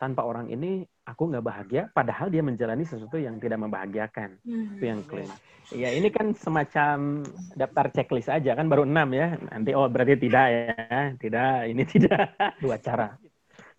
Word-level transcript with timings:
tanpa 0.00 0.24
orang 0.24 0.48
ini 0.48 0.80
aku 1.04 1.28
nggak 1.28 1.44
bahagia, 1.44 1.82
padahal 1.92 2.32
dia 2.32 2.40
menjalani 2.40 2.88
sesuatu 2.88 3.20
yang 3.20 3.36
tidak 3.36 3.60
membahagiakan. 3.60 4.40
Hmm. 4.40 4.80
Itu 4.80 4.84
yang 4.88 5.04
kelima. 5.04 5.36
Ya 5.70 5.92
ini 5.92 6.08
kan 6.08 6.32
semacam 6.32 7.22
daftar 7.54 7.92
checklist 7.92 8.32
aja 8.32 8.56
kan 8.56 8.66
baru 8.72 8.88
enam 8.88 9.12
ya. 9.12 9.36
Nanti 9.52 9.76
oh 9.76 9.86
berarti 9.92 10.16
tidak 10.16 10.46
ya, 10.48 11.12
tidak 11.20 11.68
ini 11.68 11.84
tidak 11.84 12.32
dua 12.64 12.80
cara. 12.80 13.20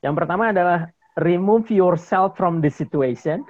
Yang 0.06 0.14
pertama 0.22 0.54
adalah 0.54 0.94
remove 1.18 1.74
yourself 1.74 2.38
from 2.38 2.62
the 2.62 2.70
situation. 2.70 3.42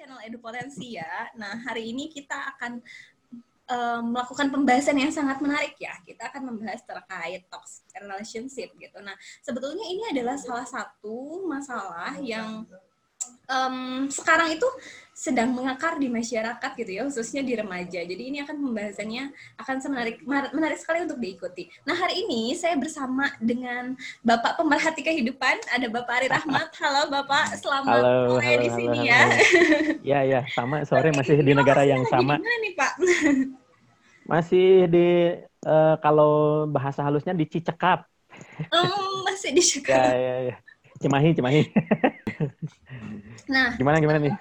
channel 0.00 0.16
Edupotensi 0.24 0.96
ya. 0.96 1.28
Nah, 1.36 1.60
hari 1.60 1.92
ini 1.92 2.08
kita 2.08 2.34
akan 2.56 2.80
um, 3.70 4.12
melakukan 4.12 4.50
pembahasan 4.50 4.98
yang 4.98 5.14
sangat 5.14 5.38
menarik 5.38 5.78
ya. 5.78 5.94
Kita 6.02 6.28
akan 6.28 6.52
membahas 6.52 6.82
terkait 6.82 7.46
toxic 7.46 7.86
relationship 7.96 8.74
gitu. 8.76 8.98
Nah, 9.00 9.14
sebetulnya 9.40 9.86
ini 9.86 10.02
adalah 10.10 10.36
salah 10.36 10.66
satu 10.66 11.46
masalah 11.46 12.18
yang 12.18 12.66
um, 13.50 14.06
sekarang 14.10 14.56
itu 14.58 14.68
sedang 15.20 15.52
mengakar 15.52 16.00
di 16.00 16.08
masyarakat 16.08 16.70
gitu 16.80 16.90
ya, 16.96 17.02
khususnya 17.04 17.44
di 17.44 17.52
remaja. 17.52 18.00
Jadi 18.00 18.22
ini 18.32 18.40
akan 18.40 18.56
pembahasannya 18.56 19.24
akan 19.60 19.76
menarik 19.92 20.16
menarik 20.56 20.78
sekali 20.80 21.04
untuk 21.04 21.20
diikuti. 21.20 21.68
Nah 21.84 21.92
hari 21.92 22.24
ini 22.24 22.56
saya 22.56 22.80
bersama 22.80 23.28
dengan 23.36 24.00
Bapak 24.24 24.56
pemerhati 24.56 25.04
kehidupan, 25.04 25.60
ada 25.76 25.86
Bapak 25.92 26.24
Ari 26.24 26.28
Rahmat. 26.32 26.72
Halo 26.80 27.12
Bapak, 27.12 27.52
selamat 27.60 28.00
Halo, 28.00 28.40
sore 28.40 28.48
halo, 28.48 28.62
di 28.64 28.68
halo, 28.72 28.78
sini 28.80 28.96
halo. 28.96 29.10
ya. 29.12 29.20
Ya 30.00 30.20
ya 30.24 30.40
sama 30.56 30.88
sore 30.88 31.12
masih 31.12 31.44
di 31.44 31.52
negara 31.52 31.84
yang 31.84 32.00
sama. 32.08 32.40
Di 32.40 32.44
mana 32.48 32.56
nih 32.64 32.72
Pak? 32.72 32.92
Masih 34.30 34.86
di 34.86 35.08
eh, 35.42 35.94
kalau 35.98 36.64
bahasa 36.70 37.02
halusnya 37.02 37.34
di 37.34 37.44
Cicekap. 37.50 38.06
Hmm, 38.70 39.26
masih 39.26 39.50
di 39.52 39.62
Ya 39.90 40.14
ya 40.14 40.34
ya. 40.54 40.56
Cimahi 41.02 41.34
Cimahi. 41.34 41.62
Nah, 43.50 43.74
Gimana 43.74 43.98
gimana 43.98 44.18
nih? 44.22 44.34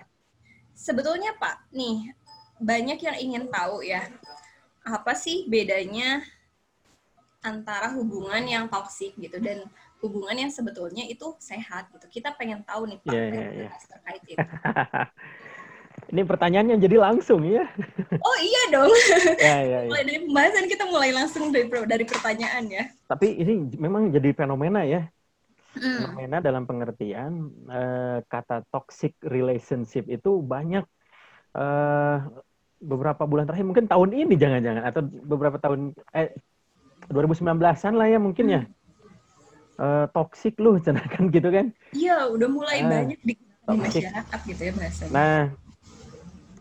sebetulnya 0.77 1.33
Pak, 1.35 1.73
nih 1.73 2.13
banyak 2.61 2.99
yang 3.01 3.17
ingin 3.19 3.43
tahu 3.49 3.81
ya, 3.83 4.05
apa 4.85 5.11
sih 5.17 5.49
bedanya 5.49 6.21
antara 7.41 7.91
hubungan 7.95 8.43
yang 8.45 8.65
toksik 8.67 9.15
gitu 9.15 9.39
dan 9.39 9.63
hubungan 10.03 10.35
yang 10.47 10.51
sebetulnya 10.51 11.03
itu 11.07 11.35
sehat 11.39 11.91
gitu. 11.95 12.19
Kita 12.19 12.35
pengen 12.35 12.63
tahu 12.63 12.87
nih 12.87 12.99
Pak 13.03 13.15
iya, 13.15 13.23
iya. 13.31 13.69
jelas 13.71 13.83
terkait 13.87 14.23
itu. 14.27 14.39
Ini 16.09 16.25
pertanyaannya 16.25 16.81
jadi 16.81 16.97
langsung 16.97 17.45
ya. 17.45 17.69
Oh 18.17 18.37
iya 18.41 18.63
dong. 18.73 18.89
Ya 19.45 19.57
ya 19.61 19.79
ya. 19.85 19.89
Mulai 19.93 20.03
dari 20.09 20.19
pembahasan 20.25 20.65
kita 20.65 20.83
mulai 20.89 21.09
langsung 21.13 21.53
dari 21.53 21.69
dari 21.69 22.05
pertanyaan 22.05 22.63
ya. 22.65 22.83
Tapi 23.05 23.37
ini 23.37 23.53
memang 23.77 24.09
jadi 24.09 24.33
fenomena 24.33 24.81
ya. 24.81 25.05
Hmm. 25.77 26.09
Fenomena 26.09 26.41
dalam 26.41 26.65
pengertian 26.65 27.53
eh, 27.69 28.17
kata 28.25 28.65
toxic 28.73 29.13
relationship 29.21 30.09
itu 30.09 30.41
banyak 30.41 30.81
eh, 31.53 32.17
beberapa 32.81 33.29
bulan 33.29 33.45
terakhir 33.45 33.69
mungkin 33.69 33.85
tahun 33.85 34.09
ini 34.17 34.33
jangan-jangan 34.33 34.83
atau 34.89 35.01
beberapa 35.05 35.61
tahun 35.61 35.93
eh 36.17 36.33
2019-an 37.13 37.93
lah 37.93 38.07
ya 38.09 38.17
mungkin 38.17 38.45
ya. 38.49 38.61
Eh, 39.79 40.05
toxic 40.09 40.57
lu 40.57 40.81
cenakan 40.81 41.29
gitu 41.37 41.53
kan. 41.53 41.69
Iya, 41.93 42.33
udah 42.33 42.49
mulai 42.49 42.81
Ah, 42.81 42.89
banyak 42.89 43.19
di, 43.21 43.33
di 43.37 43.77
masyarakat 43.77 44.39
gitu 44.49 44.61
ya 44.65 44.71
bahasanya. 44.73 45.13
Nah, 45.13 45.39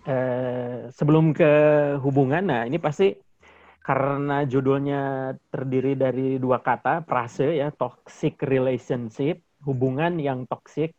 eh, 0.08 0.88
sebelum 0.88 1.36
ke 1.36 1.52
hubungan, 2.00 2.44
nah 2.48 2.62
ini 2.64 2.80
pasti 2.80 3.12
karena 3.84 4.44
judulnya 4.44 5.32
terdiri 5.48 5.96
dari 5.96 6.36
dua 6.36 6.60
kata, 6.60 7.04
frase 7.04 7.56
ya, 7.56 7.68
toxic 7.72 8.40
relationship, 8.44 9.40
hubungan 9.64 10.16
yang 10.20 10.44
toxic 10.48 10.92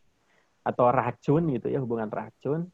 atau 0.65 0.89
racun 0.93 1.53
gitu 1.53 1.69
ya, 1.69 1.81
hubungan 1.81 2.09
racun. 2.09 2.69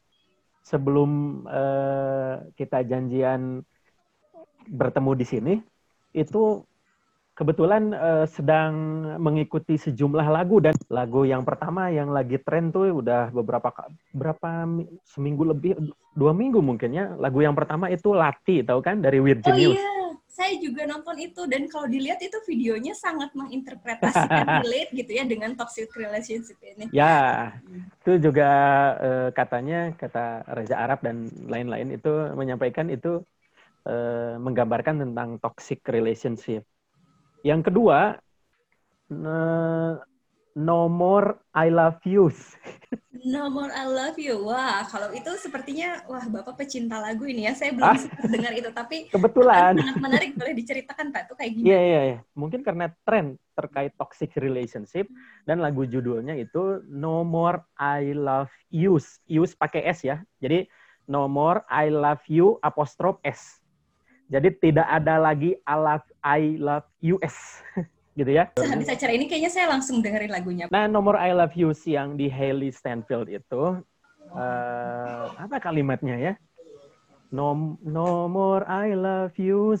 Sebelum 0.64 1.42
eh, 1.48 2.34
kita 2.56 2.84
janjian 2.84 3.64
bertemu 4.66 5.12
di 5.14 5.26
sini, 5.28 5.54
itu 6.16 6.64
kebetulan 7.36 7.92
eh, 7.92 8.26
sedang 8.26 8.72
mengikuti 9.20 9.76
sejumlah 9.76 10.26
lagu 10.32 10.56
dan 10.64 10.72
lagu 10.88 11.28
yang 11.28 11.44
pertama 11.44 11.92
yang 11.92 12.08
lagi 12.08 12.40
tren 12.40 12.72
tuh 12.72 13.04
udah 13.04 13.28
beberapa 13.28 13.68
berapa 14.16 14.48
mi- 14.64 14.88
seminggu 15.04 15.44
lebih 15.44 15.76
dua 16.16 16.32
minggu 16.32 16.64
mungkin 16.64 16.96
ya 16.96 17.12
lagu 17.20 17.44
yang 17.44 17.52
pertama 17.52 17.92
itu 17.92 18.16
Lati 18.16 18.64
tahu 18.64 18.80
kan 18.80 19.04
dari 19.04 19.20
Oh 19.20 19.28
Virginius 19.28 19.76
iya, 19.76 20.16
saya 20.26 20.52
juga 20.56 20.88
nonton 20.88 21.16
itu 21.20 21.42
dan 21.44 21.68
kalau 21.68 21.86
dilihat 21.88 22.20
itu 22.24 22.38
videonya 22.48 22.96
sangat 22.96 23.32
menginterpretasikan 23.36 24.46
relate 24.64 24.90
gitu 24.96 25.10
ya 25.12 25.24
dengan 25.28 25.52
toxic 25.60 25.92
relationship 25.92 26.56
ini. 26.64 26.88
ya 26.88 27.52
itu 28.00 28.10
juga 28.22 28.48
eh, 29.02 29.28
katanya 29.36 29.92
kata 29.92 30.46
Reza 30.56 30.76
Arab 30.80 31.04
dan 31.04 31.28
lain-lain 31.52 32.00
itu 32.00 32.08
menyampaikan 32.32 32.88
itu 32.88 33.20
eh, 33.88 34.34
menggambarkan 34.40 35.04
tentang 35.04 35.28
toxic 35.42 35.80
relationship 35.88 36.64
yang 37.46 37.62
kedua 37.62 38.18
no 40.56 40.90
more 40.90 41.38
I 41.54 41.70
love 41.70 42.02
yous 42.02 42.58
No 43.26 43.48
more 43.50 43.72
I 43.74 43.88
love 43.90 44.20
you. 44.20 44.44
Wah, 44.46 44.86
kalau 44.86 45.10
itu 45.10 45.26
sepertinya 45.40 45.98
wah 46.06 46.22
Bapak 46.30 46.62
pecinta 46.62 47.00
lagu 47.00 47.26
ini 47.26 47.48
ya. 47.48 47.58
Saya 47.58 47.74
belum 47.74 47.88
Ah. 47.90 47.98
sempat 47.98 48.28
dengar 48.28 48.52
itu 48.54 48.70
tapi 48.70 49.10
kebetulan 49.10 49.72
sangat 49.74 49.98
menarik 49.98 50.30
boleh 50.38 50.54
diceritakan 50.54 51.10
Pak 51.10 51.22
itu 51.26 51.34
kayak 51.34 51.50
gimana? 51.56 51.66
Iya 51.66 51.80
iya 51.80 52.00
iya. 52.06 52.18
Mungkin 52.38 52.60
karena 52.62 52.86
tren 53.02 53.34
terkait 53.56 53.96
toxic 53.98 54.30
relationship 54.38 55.10
dan 55.42 55.58
lagu 55.58 55.82
judulnya 55.82 56.38
itu 56.38 56.84
No 56.86 57.26
More 57.26 57.66
I 57.74 58.14
Love 58.14 58.52
Yous. 58.70 59.18
Yous 59.26 59.56
pakai 59.58 59.82
S 59.90 60.06
ya. 60.06 60.22
Jadi 60.38 60.68
No 61.08 61.26
More 61.26 61.66
I 61.66 61.90
Love 61.90 62.22
You 62.30 62.62
apostrof 62.62 63.18
S. 63.26 63.58
Jadi 64.26 64.48
tidak 64.58 64.86
ada 64.90 65.22
lagi 65.22 65.54
I 65.62 65.76
love 65.78 66.06
I 66.26 66.40
love 66.58 66.86
US 67.14 67.62
gitu 68.18 68.30
ya. 68.34 68.50
Sehabis 68.58 68.90
acara 68.90 69.12
ini 69.14 69.30
kayaknya 69.30 69.50
saya 69.54 69.66
langsung 69.70 70.02
dengerin 70.02 70.32
lagunya. 70.34 70.64
Nah, 70.66 70.90
nomor 70.90 71.14
I 71.14 71.30
love 71.30 71.54
you 71.54 71.70
yang 71.86 72.18
di 72.18 72.26
Hailey 72.26 72.74
Stanfield 72.74 73.30
itu 73.30 73.62
eh, 74.34 75.24
apa 75.38 75.62
kalimatnya 75.62 76.18
ya? 76.18 76.32
No, 77.30 77.78
no 77.86 78.26
more 78.26 78.66
I 78.66 78.98
love 78.98 79.38
you 79.38 79.78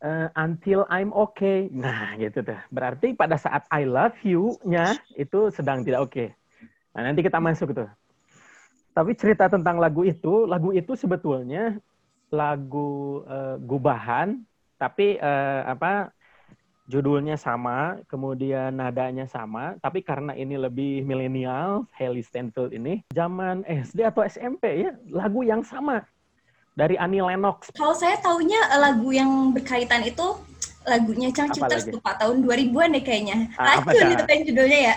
eh, 0.00 0.28
until 0.40 0.88
I'm 0.88 1.12
okay. 1.12 1.68
Nah, 1.68 2.16
gitu 2.16 2.40
tuh. 2.40 2.60
Berarti 2.72 3.12
pada 3.12 3.36
saat 3.36 3.68
I 3.68 3.84
love 3.84 4.16
you-nya 4.24 4.96
itu 5.20 5.52
sedang 5.52 5.84
tidak 5.84 6.08
oke. 6.08 6.24
Nah, 6.96 7.10
nanti 7.10 7.20
kita 7.20 7.36
masuk 7.36 7.76
tuh. 7.76 7.90
Tapi 8.94 9.12
cerita 9.18 9.50
tentang 9.50 9.82
lagu 9.82 10.06
itu, 10.06 10.46
lagu 10.46 10.70
itu 10.70 10.94
sebetulnya 10.94 11.76
lagu 12.34 13.22
eh, 13.30 13.56
gubahan, 13.62 14.42
tapi 14.76 15.16
eh, 15.16 15.62
apa 15.64 16.10
judulnya 16.84 17.40
sama, 17.40 18.02
kemudian 18.10 18.76
nadanya 18.76 19.24
sama, 19.24 19.78
tapi 19.80 20.04
karena 20.04 20.36
ini 20.36 20.60
lebih 20.60 21.06
milenial, 21.08 21.88
Haley 21.96 22.20
Stanfield 22.20 22.76
ini, 22.76 23.00
zaman 23.14 23.64
SD 23.64 24.04
atau 24.04 24.20
SMP 24.26 24.84
ya, 24.84 24.92
lagu 25.08 25.40
yang 25.40 25.64
sama 25.64 26.04
dari 26.76 26.98
Annie 27.00 27.24
Lennox. 27.24 27.72
Kalau 27.72 27.96
saya 27.96 28.18
taunya 28.20 28.58
eh, 28.74 28.80
lagu 28.82 29.14
yang 29.14 29.54
berkaitan 29.54 30.04
itu 30.04 30.36
lagunya 30.84 31.32
lagi? 31.32 31.96
tuh 31.96 32.02
Pak 32.04 32.20
tahun 32.20 32.44
2000-an 32.44 32.88
deh 32.92 33.04
kayaknya. 33.06 33.38
Ah, 33.56 33.80
Racun 33.80 34.12
itu 34.12 34.24
kan 34.28 34.38
judulnya 34.44 34.80
ya. 34.92 34.94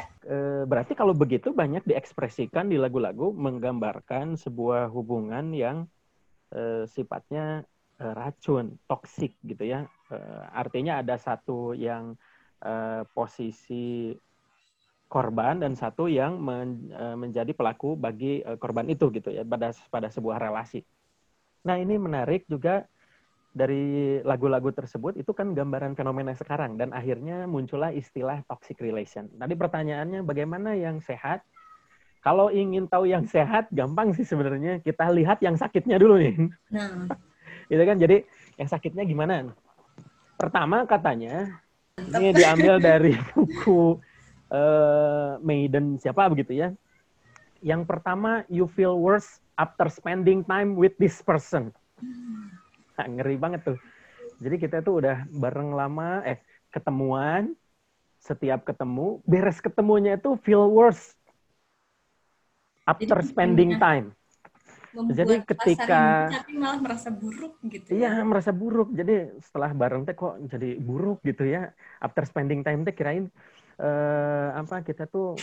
Berarti 0.67 0.99
kalau 0.99 1.15
begitu 1.15 1.55
banyak 1.55 1.87
diekspresikan 1.87 2.67
di 2.67 2.75
lagu-lagu 2.75 3.31
menggambarkan 3.31 4.35
sebuah 4.35 4.91
hubungan 4.91 5.55
yang 5.55 5.87
eh, 6.55 6.83
sifatnya 6.95 7.65
eh, 8.01 8.13
racun, 8.19 8.65
toksik 8.89 9.31
gitu 9.49 9.63
ya. 9.73 9.79
Eh, 10.13 10.43
artinya 10.61 11.01
ada 11.01 11.15
satu 11.19 11.75
yang 11.75 12.15
eh, 12.65 13.01
posisi 13.15 14.13
korban 15.07 15.63
dan 15.63 15.73
satu 15.79 16.11
yang 16.11 16.35
men- 16.39 16.91
eh, 16.91 17.15
menjadi 17.15 17.51
pelaku 17.55 17.95
bagi 17.95 18.43
eh, 18.43 18.57
korban 18.59 18.87
itu 18.91 19.07
gitu 19.15 19.29
ya 19.31 19.43
pada 19.47 19.71
pada 19.87 20.07
sebuah 20.11 20.37
relasi. 20.39 20.83
Nah, 21.67 21.75
ini 21.79 21.95
menarik 21.99 22.47
juga 22.47 22.85
dari 23.51 24.17
lagu-lagu 24.21 24.69
tersebut 24.71 25.17
itu 25.17 25.31
kan 25.33 25.51
gambaran 25.57 25.97
fenomena 25.97 26.33
sekarang 26.37 26.77
dan 26.77 26.93
akhirnya 26.93 27.49
muncullah 27.49 27.91
istilah 27.91 28.45
toxic 28.45 28.77
relation. 28.79 29.27
Tadi 29.33 29.55
pertanyaannya 29.57 30.21
bagaimana 30.23 30.77
yang 30.77 31.01
sehat? 31.01 31.41
Kalau 32.21 32.49
ingin 32.51 32.89
tahu 32.89 33.07
yang 33.07 33.23
sehat, 33.23 33.69
gampang 33.71 34.11
sih 34.11 34.25
sebenarnya. 34.25 34.81
Kita 34.81 35.07
lihat 35.13 35.39
yang 35.39 35.55
sakitnya 35.55 35.95
dulu 36.01 36.19
nih. 36.19 36.35
Nah, 36.73 37.07
Gitu 37.71 37.83
kan? 37.83 37.97
Jadi 37.99 38.17
yang 38.55 38.69
sakitnya 38.71 39.03
gimana? 39.03 39.51
Pertama 40.39 40.87
katanya 40.87 41.59
ini 41.99 42.31
diambil 42.31 42.79
dari 42.79 43.17
buku 43.33 43.99
eh, 44.53 45.31
Maiden 45.43 45.99
siapa 45.99 46.29
begitu 46.31 46.55
ya. 46.55 46.69
Yang 47.65 47.89
pertama, 47.89 48.45
you 48.53 48.69
feel 48.69 49.01
worse 49.01 49.41
after 49.57 49.89
spending 49.89 50.45
time 50.45 50.77
with 50.77 50.93
this 51.01 51.25
person. 51.25 51.73
Nah, 52.93 53.05
ngeri 53.09 53.33
banget 53.33 53.65
tuh. 53.65 53.77
Jadi 54.37 54.61
kita 54.61 54.85
tuh 54.85 55.01
udah 55.01 55.25
bareng 55.33 55.73
lama, 55.73 56.21
eh 56.21 56.37
ketemuan, 56.69 57.57
setiap 58.21 58.61
ketemu, 58.61 59.25
beres 59.25 59.57
ketemunya 59.57 60.21
itu 60.21 60.37
feel 60.45 60.69
worse 60.69 61.16
after 62.87 63.19
Jadi 63.19 63.27
spending 63.27 63.71
time. 63.77 64.15
Membuat 64.95 65.13
Jadi 65.13 65.35
ketika- 65.43 66.31
tapi 66.41 66.53
malah 66.57 66.79
merasa 66.79 67.11
buruk 67.11 67.59
gitu. 67.67 67.87
Iya, 67.91 68.23
merasa 68.23 68.51
buruk. 68.55 68.89
Jadi 68.95 69.35
setelah 69.43 69.71
bareng 69.75 70.07
teh 70.07 70.15
kok 70.15 70.39
jadi 70.47 70.79
buruk 70.79 71.21
gitu 71.27 71.43
ya. 71.45 71.69
After 71.99 72.23
spending 72.23 72.63
time 72.63 72.87
teh 72.87 72.95
kirain 72.95 73.27
eh, 73.77 74.49
apa 74.57 74.81
kita 74.81 75.05
tuh 75.05 75.37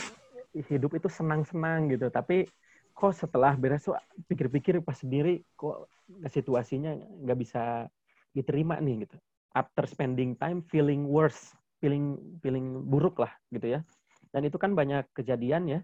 hidup 0.67 0.97
itu 0.97 1.07
senang-senang 1.07 1.87
gitu. 1.93 2.11
Tapi 2.11 2.43
kok 2.91 3.13
setelah 3.15 3.55
beres 3.55 3.87
tuh 3.87 3.95
pikir-pikir 4.27 4.83
pas 4.83 4.95
sendiri 4.95 5.43
kok 5.55 5.87
situasinya 6.27 6.95
nggak 7.23 7.39
bisa 7.39 7.87
diterima 8.35 8.75
nih 8.83 9.07
gitu. 9.07 9.15
After 9.55 9.87
spending 9.87 10.35
time 10.35 10.59
feeling 10.67 11.07
worse, 11.07 11.55
feeling 11.79 12.19
feeling 12.43 12.83
buruk 12.83 13.23
lah 13.23 13.31
gitu 13.55 13.79
ya. 13.79 13.87
Dan 14.35 14.43
itu 14.51 14.59
kan 14.59 14.75
banyak 14.75 15.07
kejadian 15.15 15.63
ya. 15.71 15.79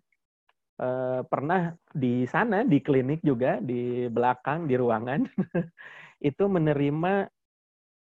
Eh, 0.79 1.21
pernah 1.29 1.75
di 1.93 2.25
sana 2.25 2.63
di 2.65 2.81
klinik 2.81 3.21
juga 3.21 3.59
di 3.61 4.09
belakang 4.09 4.65
di 4.65 4.73
ruangan 4.73 5.21
itu 6.29 6.43
menerima 6.47 7.29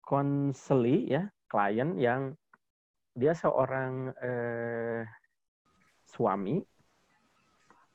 konseli 0.04 1.08
ya 1.08 1.24
klien 1.48 1.96
yang 1.96 2.36
dia 3.16 3.32
seorang 3.32 4.12
eh, 4.20 5.00
suami 6.12 6.60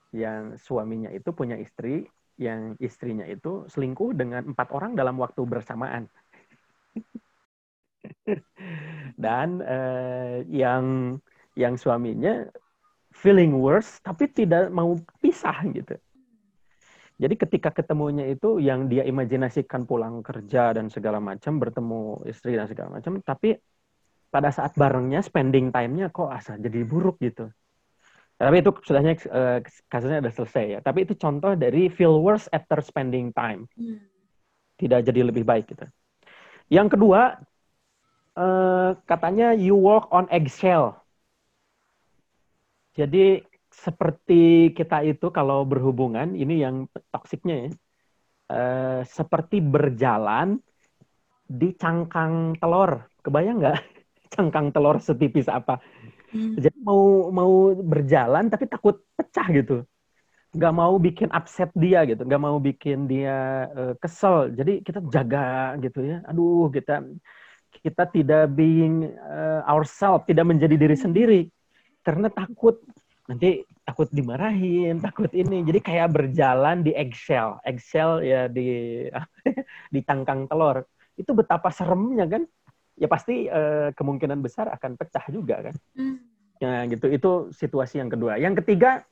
yang 0.09 0.57
suaminya 0.57 1.13
itu 1.13 1.29
punya 1.37 1.53
istri 1.61 2.09
yang 2.41 2.73
istrinya 2.81 3.29
itu 3.29 3.69
selingkuh 3.69 4.17
dengan 4.17 4.41
empat 4.57 4.73
orang 4.73 4.97
dalam 4.97 5.21
waktu 5.21 5.45
bersamaan. 5.45 6.09
Dan 9.21 9.61
eh, 9.61 10.49
yang 10.49 11.17
yang 11.53 11.77
suaminya 11.77 12.49
feeling 13.23 13.55
worse 13.55 14.03
tapi 14.03 14.27
tidak 14.27 14.67
mau 14.67 14.99
pisah 15.23 15.55
gitu 15.71 15.95
jadi 17.15 17.39
ketika 17.39 17.71
ketemunya 17.71 18.27
itu 18.27 18.59
yang 18.59 18.91
dia 18.91 19.07
imajinasikan 19.07 19.87
pulang 19.87 20.19
kerja 20.19 20.75
dan 20.75 20.91
segala 20.91 21.23
macam 21.23 21.55
bertemu 21.55 22.27
istri 22.27 22.59
dan 22.59 22.67
segala 22.67 22.99
macam 22.99 23.23
tapi 23.23 23.55
pada 24.27 24.51
saat 24.51 24.75
barengnya 24.75 25.23
spending 25.23 25.71
time-nya 25.71 26.11
kok 26.11 26.27
asa 26.27 26.59
jadi 26.59 26.83
buruk 26.83 27.23
gitu 27.23 27.47
tapi 28.35 28.59
itu 28.59 28.75
sudahnya 28.83 29.15
eh, 29.15 29.59
kasusnya 29.87 30.19
udah 30.19 30.33
selesai 30.35 30.65
ya 30.67 30.79
tapi 30.83 31.07
itu 31.07 31.15
contoh 31.15 31.55
dari 31.55 31.87
feel 31.87 32.19
worse 32.19 32.51
after 32.51 32.83
spending 32.83 33.31
time 33.31 33.69
Hmm. 33.73 34.03
tidak 34.77 35.05
jadi 35.05 35.21
lebih 35.29 35.45
baik 35.45 35.69
gitu. 35.69 35.85
Yang 36.67 36.97
kedua, 36.97 37.39
eh, 38.37 38.91
katanya 39.05 39.53
you 39.53 39.77
walk 39.77 40.09
on 40.09 40.25
eggshell. 40.33 41.02
Jadi 42.93 43.41
seperti 43.73 44.69
kita 44.77 45.01
itu 45.01 45.33
kalau 45.33 45.65
berhubungan, 45.65 46.37
ini 46.37 46.61
yang 46.61 46.85
toksiknya 47.09 47.55
ya, 47.65 47.69
eh, 48.53 49.01
seperti 49.09 49.57
berjalan 49.65 50.61
di 51.49 51.73
cangkang 51.73 52.57
telur. 52.61 53.09
Kebayang 53.25 53.57
nggak? 53.61 53.77
Cangkang 54.33 54.73
telur 54.73 54.97
setipis 55.01 55.49
apa? 55.49 55.81
Hmm. 56.33 56.57
Jadi 56.57 56.77
mau 56.81 57.29
mau 57.29 57.73
berjalan 57.77 58.49
tapi 58.49 58.65
takut 58.69 59.01
pecah 59.17 59.47
gitu. 59.53 59.75
Nggak 60.53 60.73
mau 60.73 60.93
bikin 61.01 61.29
upset 61.33 61.73
dia 61.73 62.05
gitu, 62.05 62.21
nggak 62.29 62.41
mau 62.41 62.57
bikin 62.61 63.09
dia 63.09 63.69
eh, 63.73 63.93
kesel. 63.97 64.53
Jadi 64.53 64.85
kita 64.85 65.01
jaga 65.09 65.77
gitu 65.81 66.05
ya. 66.05 66.21
Aduh, 66.29 66.69
kita 66.69 67.01
kita 67.73 68.03
tidak 68.13 68.53
being 68.53 69.09
eh, 69.09 69.61
ourselves, 69.65 70.29
tidak 70.29 70.45
menjadi 70.45 70.77
diri 70.77 70.97
sendiri 70.97 71.41
karena 72.03 72.27
takut 72.29 72.83
nanti 73.23 73.63
takut 73.87 74.11
dimarahin, 74.11 74.99
takut 74.99 75.31
ini. 75.31 75.63
Jadi 75.63 75.79
kayak 75.79 76.11
berjalan 76.11 76.83
di 76.83 76.91
eggshell, 76.91 77.59
eggshell 77.63 78.19
ya 78.19 78.51
di 78.51 79.07
di 79.93 79.99
tangkang 80.03 80.47
telur. 80.51 80.83
Itu 81.15 81.31
betapa 81.31 81.71
seremnya 81.71 82.27
kan? 82.27 82.43
Ya 82.99 83.07
pasti 83.07 83.47
eh, 83.47 83.89
kemungkinan 83.95 84.43
besar 84.43 84.69
akan 84.75 84.99
pecah 84.99 85.25
juga 85.31 85.71
kan. 85.71 85.75
Hmm. 85.95 86.19
Nah, 86.63 86.87
gitu. 86.87 87.11
Itu 87.11 87.31
situasi 87.51 87.99
yang 87.99 88.11
kedua. 88.11 88.39
Yang 88.39 88.63
ketiga, 88.63 89.03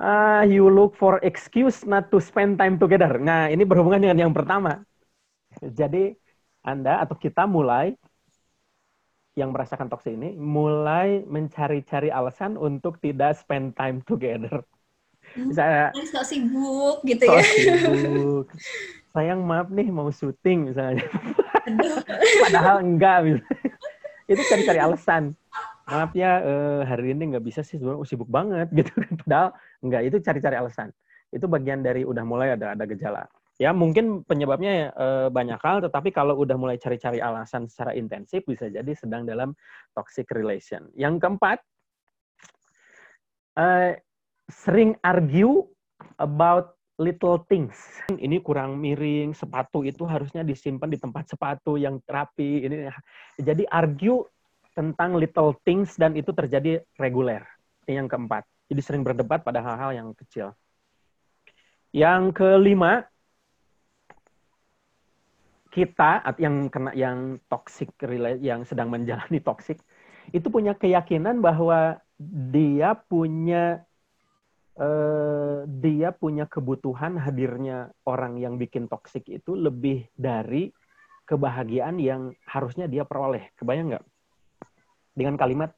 ah, 0.00 0.44
you 0.44 0.68
look 0.68 0.96
for 0.96 1.16
excuse 1.24 1.84
not 1.88 2.12
to 2.12 2.20
spend 2.20 2.60
time 2.60 2.76
together. 2.76 3.16
Nah, 3.16 3.48
ini 3.48 3.64
berhubungan 3.64 4.02
dengan 4.02 4.28
yang 4.28 4.32
pertama. 4.36 4.84
Jadi, 5.62 6.12
Anda 6.60 7.00
atau 7.00 7.16
kita 7.16 7.48
mulai 7.48 7.96
yang 9.36 9.52
merasakan 9.52 9.92
toksik 9.92 10.16
ini 10.16 10.32
mulai 10.32 11.20
mencari-cari 11.28 12.08
alasan 12.08 12.56
untuk 12.56 12.96
tidak 13.04 13.36
spend 13.36 13.76
time 13.76 14.00
together. 14.08 14.64
Hmm. 15.36 15.52
Misalnya, 15.52 15.92
Terus 15.92 16.08
sok 16.08 16.24
sibuk 16.24 16.96
gitu 17.04 17.24
so 17.28 17.36
ya. 17.36 17.44
sibuk. 17.44 18.46
Sayang 19.14 19.44
maaf 19.44 19.68
nih 19.68 19.92
mau 19.92 20.08
syuting 20.08 20.72
misalnya. 20.72 21.04
Padahal 22.48 22.80
enggak. 22.80 23.18
gitu. 23.28 23.42
itu 24.26 24.42
cari-cari 24.48 24.80
alasan. 24.80 25.36
Maaf 25.86 26.10
ya 26.16 26.42
eh, 26.42 26.80
hari 26.88 27.12
ini 27.14 27.36
nggak 27.36 27.44
bisa 27.44 27.60
sih 27.62 27.76
sebenarnya 27.76 28.00
oh, 28.00 28.08
sibuk 28.08 28.28
banget 28.32 28.72
gitu. 28.72 28.90
Padahal 29.24 29.52
enggak 29.84 30.02
itu 30.08 30.16
cari-cari 30.24 30.56
alasan. 30.56 30.88
Itu 31.28 31.44
bagian 31.44 31.84
dari 31.84 32.08
udah 32.08 32.24
mulai 32.24 32.56
ada 32.56 32.72
ada 32.72 32.84
gejala. 32.88 33.28
Ya 33.56 33.72
mungkin 33.72 34.20
penyebabnya 34.28 34.92
eh, 34.92 35.28
banyak 35.32 35.60
hal, 35.64 35.80
tetapi 35.80 36.12
kalau 36.12 36.36
udah 36.36 36.60
mulai 36.60 36.76
cari-cari 36.76 37.24
alasan 37.24 37.64
secara 37.72 37.96
intensif 37.96 38.44
bisa 38.44 38.68
jadi 38.68 38.92
sedang 38.92 39.24
dalam 39.24 39.56
toxic 39.96 40.28
relation. 40.36 40.92
Yang 40.92 41.24
keempat, 41.24 41.58
eh, 43.56 43.96
sering 44.52 44.92
argue 45.00 45.64
about 46.20 46.76
little 47.00 47.40
things. 47.48 47.76
Ini 48.12 48.40
kurang 48.40 48.80
miring, 48.80 49.36
sepatu 49.36 49.84
itu 49.84 50.04
harusnya 50.08 50.44
disimpan 50.44 50.88
di 50.88 51.00
tempat 51.00 51.28
sepatu 51.28 51.76
yang 51.76 52.00
rapi. 52.04 52.68
Ini 52.68 52.76
jadi 53.40 53.64
argue 53.68 54.24
tentang 54.76 55.16
little 55.16 55.56
things 55.64 55.96
dan 55.96 56.12
itu 56.16 56.32
terjadi 56.36 56.84
reguler. 57.00 57.44
Ini 57.88 58.04
yang 58.04 58.08
keempat. 58.08 58.44
Jadi 58.68 58.80
sering 58.84 59.00
berdebat 59.00 59.40
pada 59.40 59.64
hal-hal 59.64 59.96
yang 59.96 60.08
kecil. 60.12 60.52
Yang 61.96 62.36
kelima, 62.36 63.08
kita 65.76 66.24
yang 66.40 66.72
kena 66.72 66.96
yang 66.96 67.36
toxic 67.52 67.92
yang 68.40 68.64
sedang 68.64 68.88
menjalani 68.88 69.44
toxic 69.44 69.76
itu 70.32 70.48
punya 70.48 70.72
keyakinan 70.72 71.44
bahwa 71.44 72.00
dia 72.48 72.96
punya 72.96 73.84
eh, 74.80 75.68
dia 75.68 76.16
punya 76.16 76.48
kebutuhan 76.48 77.20
hadirnya 77.20 77.92
orang 78.08 78.40
yang 78.40 78.56
bikin 78.56 78.88
toxic 78.88 79.28
itu 79.28 79.52
lebih 79.52 80.08
dari 80.16 80.72
kebahagiaan 81.28 82.00
yang 82.00 82.32
harusnya 82.48 82.88
dia 82.88 83.04
peroleh. 83.04 83.52
Kebayang 83.60 83.92
nggak? 83.92 84.04
Dengan 85.12 85.36
kalimat 85.36 85.76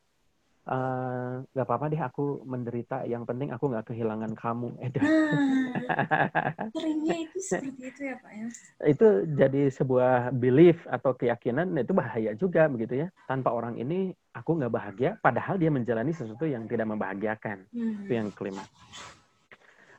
eh, 0.68 1.32
nggak 1.48 1.66
apa-apa 1.66 1.88
deh 1.88 2.02
aku 2.02 2.44
menderita, 2.44 3.08
yang 3.08 3.25
penting 3.25 3.48
aku 3.50 3.72
nggak 3.72 3.88
kehilangan 3.88 4.32
kamu. 4.37 4.68
Eh, 4.84 4.90
dah. 4.92 5.02
Nah, 5.02 6.70
seringnya 6.76 7.16
itu 7.25 7.38
seperti 7.40 7.82
itu 7.88 8.00
ya 8.04 8.16
Pak 8.20 8.32
ya. 8.32 8.46
itu 8.92 9.06
jadi 9.32 9.62
sebuah 9.72 10.12
belief 10.37 10.84
atau 10.84 11.16
keyakinan 11.16 11.72
itu 11.80 11.92
bahaya 11.96 12.37
juga 12.37 12.68
begitu 12.68 13.04
ya. 13.04 13.08
Tanpa 13.25 13.56
orang 13.56 13.80
ini 13.80 14.12
aku 14.37 14.60
nggak 14.60 14.72
bahagia, 14.72 15.10
padahal 15.25 15.56
dia 15.56 15.72
menjalani 15.72 16.12
sesuatu 16.12 16.44
yang 16.44 16.68
tidak 16.68 16.87
membahagiakan. 16.87 17.64
Hmm. 17.72 18.04
Itu 18.04 18.12
yang 18.12 18.28
kelima. 18.37 18.62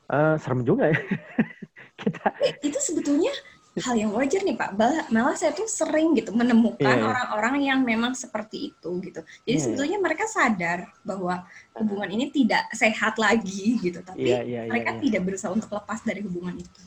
Eh, 0.09 0.35
serem 0.41 0.65
juga 0.65 0.89
ya. 0.89 0.97
Kita 1.99 2.31
Tapi 2.31 2.55
itu 2.63 2.79
sebetulnya 2.79 3.33
hal 3.81 3.95
yang 3.95 4.11
wajar 4.11 4.41
nih 4.43 4.55
Pak. 4.55 4.69
Malah, 5.11 5.35
saya 5.35 5.51
tuh 5.55 5.67
sering 5.67 6.15
gitu 6.15 6.35
menemukan 6.35 6.95
Iya, 6.99 7.05
orang-orang 7.05 7.55
yang 7.63 7.79
memang 7.81 8.13
seperti 8.13 8.73
itu 8.73 8.91
gitu. 9.03 9.21
Jadi 9.23 9.47
Iya, 9.47 9.55
iya. 9.55 9.63
sebetulnya 9.63 9.97
mereka 9.99 10.23
sadar 10.27 10.91
bahwa 11.03 11.43
hubungan 11.75 12.09
ini 12.11 12.31
tidak 12.31 12.67
sehat 12.75 13.15
lagi 13.17 13.79
gitu. 13.79 13.99
Tapi 14.03 14.27
Iya, 14.29 14.39
iya, 14.43 14.61
iya, 14.67 14.71
mereka 14.71 14.95
iya. 14.95 15.01
tidak 15.01 15.21
berusaha 15.25 15.51
untuk 15.51 15.71
lepas 15.71 15.99
dari 16.03 16.21
hubungan 16.23 16.55
itu. 16.59 16.81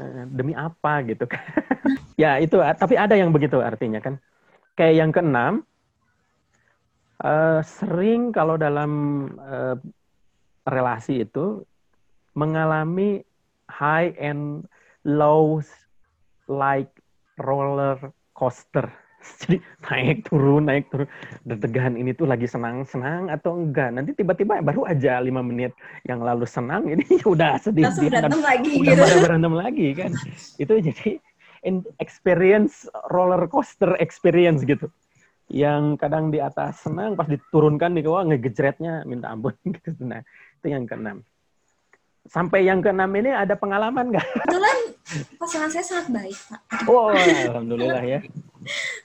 Eh, 0.00 0.24
demi 0.32 0.56
apa 0.56 1.04
gitu 1.04 1.24
kan. 1.28 1.40
ya 2.22 2.40
itu, 2.40 2.56
ah, 2.60 2.72
tapi 2.72 2.96
ada 2.96 3.12
yang 3.14 3.30
begitu 3.30 3.60
artinya 3.60 4.00
kan. 4.00 4.16
Kayak 4.74 4.94
yang 4.96 5.10
keenam, 5.12 5.54
eh, 7.20 7.60
sering 7.64 8.32
kalau 8.32 8.56
dalam 8.56 8.92
eh, 9.36 9.76
relasi 10.64 11.24
itu 11.24 11.64
mengalami 12.36 13.20
high 13.70 14.12
and 14.18 14.66
lows 15.06 15.68
like 16.50 16.90
roller 17.38 18.10
coaster. 18.34 18.90
Jadi 19.44 19.60
naik 19.86 20.26
turun 20.26 20.66
naik 20.66 20.90
turun. 20.90 21.06
Deg-degan 21.46 21.94
ini 21.94 22.10
tuh 22.16 22.26
lagi 22.26 22.50
senang 22.50 22.82
senang 22.82 23.30
atau 23.30 23.54
enggak? 23.54 23.94
Nanti 23.94 24.16
tiba-tiba 24.18 24.58
baru 24.64 24.88
aja 24.88 25.22
lima 25.22 25.44
menit 25.44 25.70
yang 26.08 26.18
lalu 26.18 26.48
senang 26.48 26.90
ini 26.90 27.06
udah 27.32 27.60
sedih 27.62 27.86
Langsung 27.86 28.10
berantem 28.10 28.42
lagi 28.42 28.74
udah 28.82 28.94
gitu. 28.96 29.18
berantem 29.22 29.54
lagi 29.54 29.88
kan 29.94 30.10
itu 30.56 30.72
jadi 30.80 31.10
experience 32.00 32.88
roller 33.12 33.44
coaster 33.44 33.92
experience 34.00 34.64
gitu 34.64 34.88
yang 35.52 35.98
kadang 36.00 36.32
di 36.32 36.40
atas 36.40 36.80
senang 36.80 37.18
pas 37.18 37.28
diturunkan 37.28 37.92
di 37.92 38.00
bawah 38.00 38.24
ngegejretnya 38.32 39.04
minta 39.04 39.28
ampun 39.34 39.52
gitu 39.68 39.92
nah 40.10 40.24
itu 40.62 40.66
yang 40.72 40.88
keenam 40.88 41.20
sampai 42.28 42.68
yang 42.68 42.84
keenam 42.84 43.10
ini 43.16 43.32
ada 43.32 43.56
pengalaman 43.56 44.12
nggak? 44.12 44.22
Kebetulan 44.22 44.78
pasangan 45.38 45.70
saya 45.72 45.84
sangat 45.84 46.06
baik, 46.12 46.38
Pak. 46.48 46.60
Oh, 46.86 47.10
alhamdulillah 47.14 48.02
ya. 48.04 48.20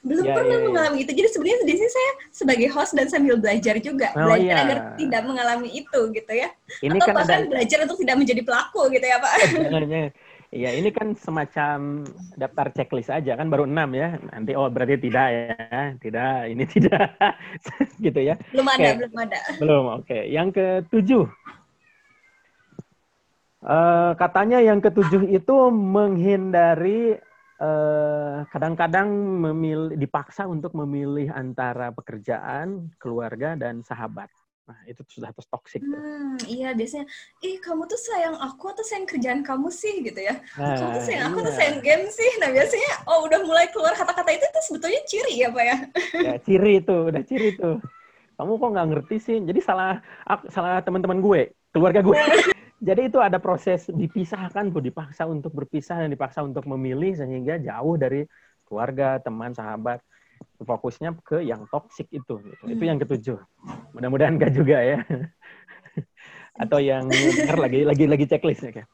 Belum 0.04 0.26
ya, 0.28 0.36
pernah 0.36 0.58
ya, 0.58 0.62
ya. 0.62 0.68
mengalami 0.68 0.98
itu. 1.08 1.12
Jadi 1.16 1.28
sebenarnya 1.32 1.58
di 1.64 1.74
sini 1.80 1.92
saya 1.92 2.12
sebagai 2.30 2.68
host 2.76 2.92
dan 2.94 3.08
sambil 3.08 3.36
belajar 3.40 3.76
juga, 3.80 4.12
oh, 4.14 4.28
belajar 4.28 4.56
iya. 4.56 4.64
agar 4.68 4.78
tidak 5.00 5.22
mengalami 5.24 5.70
itu 5.72 6.00
gitu 6.12 6.32
ya. 6.36 6.50
Ini 6.84 6.98
Atau 7.00 7.08
kan 7.08 7.16
bahkan 7.16 7.40
ada... 7.42 7.50
belajar 7.50 7.78
untuk 7.88 7.98
tidak 8.04 8.16
menjadi 8.20 8.42
pelaku 8.44 8.82
gitu 8.92 9.06
ya, 9.06 9.18
Pak. 9.20 9.34
Iya, 10.56 10.72
ini 10.80 10.88
kan 10.96 11.12
semacam 11.20 12.08
daftar 12.40 12.72
checklist 12.72 13.12
aja 13.12 13.36
kan 13.36 13.52
baru 13.52 13.68
enam 13.68 13.92
ya. 13.92 14.16
Nanti 14.32 14.56
oh 14.56 14.72
berarti 14.72 14.96
tidak 15.04 15.28
ya, 15.28 16.00
tidak, 16.00 16.48
ini 16.48 16.64
tidak, 16.80 17.12
gitu 18.00 18.20
ya. 18.24 18.40
Belum 18.56 18.68
ada, 18.72 18.80
okay. 18.80 18.94
belum 18.96 19.16
ada. 19.20 19.40
Belum, 19.60 19.84
oke. 20.00 20.08
Okay. 20.08 20.32
Yang 20.32 20.48
ketujuh, 20.56 21.28
Uh, 23.66 24.14
katanya 24.22 24.62
yang 24.62 24.78
ketujuh 24.78 25.26
itu 25.26 25.56
menghindari 25.74 27.18
kadang 27.56 27.72
eh, 27.72 28.40
kadang-kadang 28.52 29.08
memilih 29.48 29.96
dipaksa 29.96 30.44
untuk 30.44 30.76
memilih 30.76 31.32
antara 31.32 31.88
pekerjaan, 31.96 32.92
keluarga 33.00 33.56
dan 33.56 33.80
sahabat. 33.80 34.28
Nah, 34.66 34.76
itu 34.90 35.06
sudah 35.06 35.30
terus 35.30 35.46
toksik. 35.46 35.80
Hmm, 35.86 36.42
iya, 36.50 36.74
biasanya, 36.74 37.06
ih 37.46 37.62
kamu 37.62 37.86
tuh 37.86 38.02
sayang 38.02 38.34
aku 38.34 38.74
atau 38.74 38.82
sayang 38.82 39.06
kerjaan 39.06 39.46
kamu 39.46 39.70
sih 39.70 40.02
gitu 40.02 40.18
ya. 40.20 40.42
Nah, 40.58 40.74
kamu 40.74 40.90
tuh 40.98 41.04
sayang 41.06 41.22
iya. 41.22 41.30
aku 41.30 41.38
atau 41.46 41.54
sayang 41.54 41.80
game 41.86 42.06
sih. 42.10 42.32
Nah, 42.42 42.50
biasanya 42.50 42.92
oh 43.06 43.20
udah 43.30 43.40
mulai 43.46 43.70
keluar 43.70 43.94
kata-kata 43.94 44.30
itu 44.34 44.46
itu 44.50 44.62
sebetulnya 44.66 45.02
ciri 45.06 45.34
ya, 45.38 45.48
Pak 45.54 45.64
ya. 45.64 45.78
Ya, 46.18 46.34
ciri 46.42 46.74
itu, 46.82 46.98
udah 47.14 47.24
ciri 47.24 47.48
itu. 47.54 47.72
Kamu 48.36 48.52
kok 48.58 48.70
nggak 48.74 48.88
ngerti 48.90 49.16
sih? 49.22 49.38
Jadi 49.38 49.60
salah 49.62 50.02
aku, 50.26 50.50
salah 50.50 50.82
teman-teman 50.82 51.22
gue, 51.22 51.54
keluarga 51.70 52.02
gue. 52.02 52.18
Jadi 52.86 53.10
itu 53.10 53.18
ada 53.18 53.42
proses 53.42 53.90
dipisahkan, 53.90 54.70
Bu, 54.70 54.78
dipaksa 54.78 55.26
untuk 55.26 55.58
berpisah 55.58 56.06
dan 56.06 56.14
dipaksa 56.14 56.46
untuk 56.46 56.70
memilih 56.70 57.18
sehingga 57.18 57.58
jauh 57.58 57.98
dari 57.98 58.30
keluarga, 58.70 59.18
teman, 59.18 59.58
sahabat. 59.58 60.06
Fokusnya 60.62 61.18
ke 61.26 61.42
yang 61.42 61.66
toksik 61.74 62.06
itu. 62.14 62.38
Gitu. 62.38 62.64
Itu 62.70 62.84
yang 62.86 63.02
ketujuh. 63.02 63.42
Mudah-mudahan 63.98 64.38
enggak 64.38 64.54
juga 64.54 64.78
ya. 64.86 65.00
Atau 66.62 66.78
yang 66.78 67.10
lagi 67.58 67.82
lagi 67.88 68.06
lagi 68.06 68.26
checklist 68.30 68.62
ya. 68.70 68.86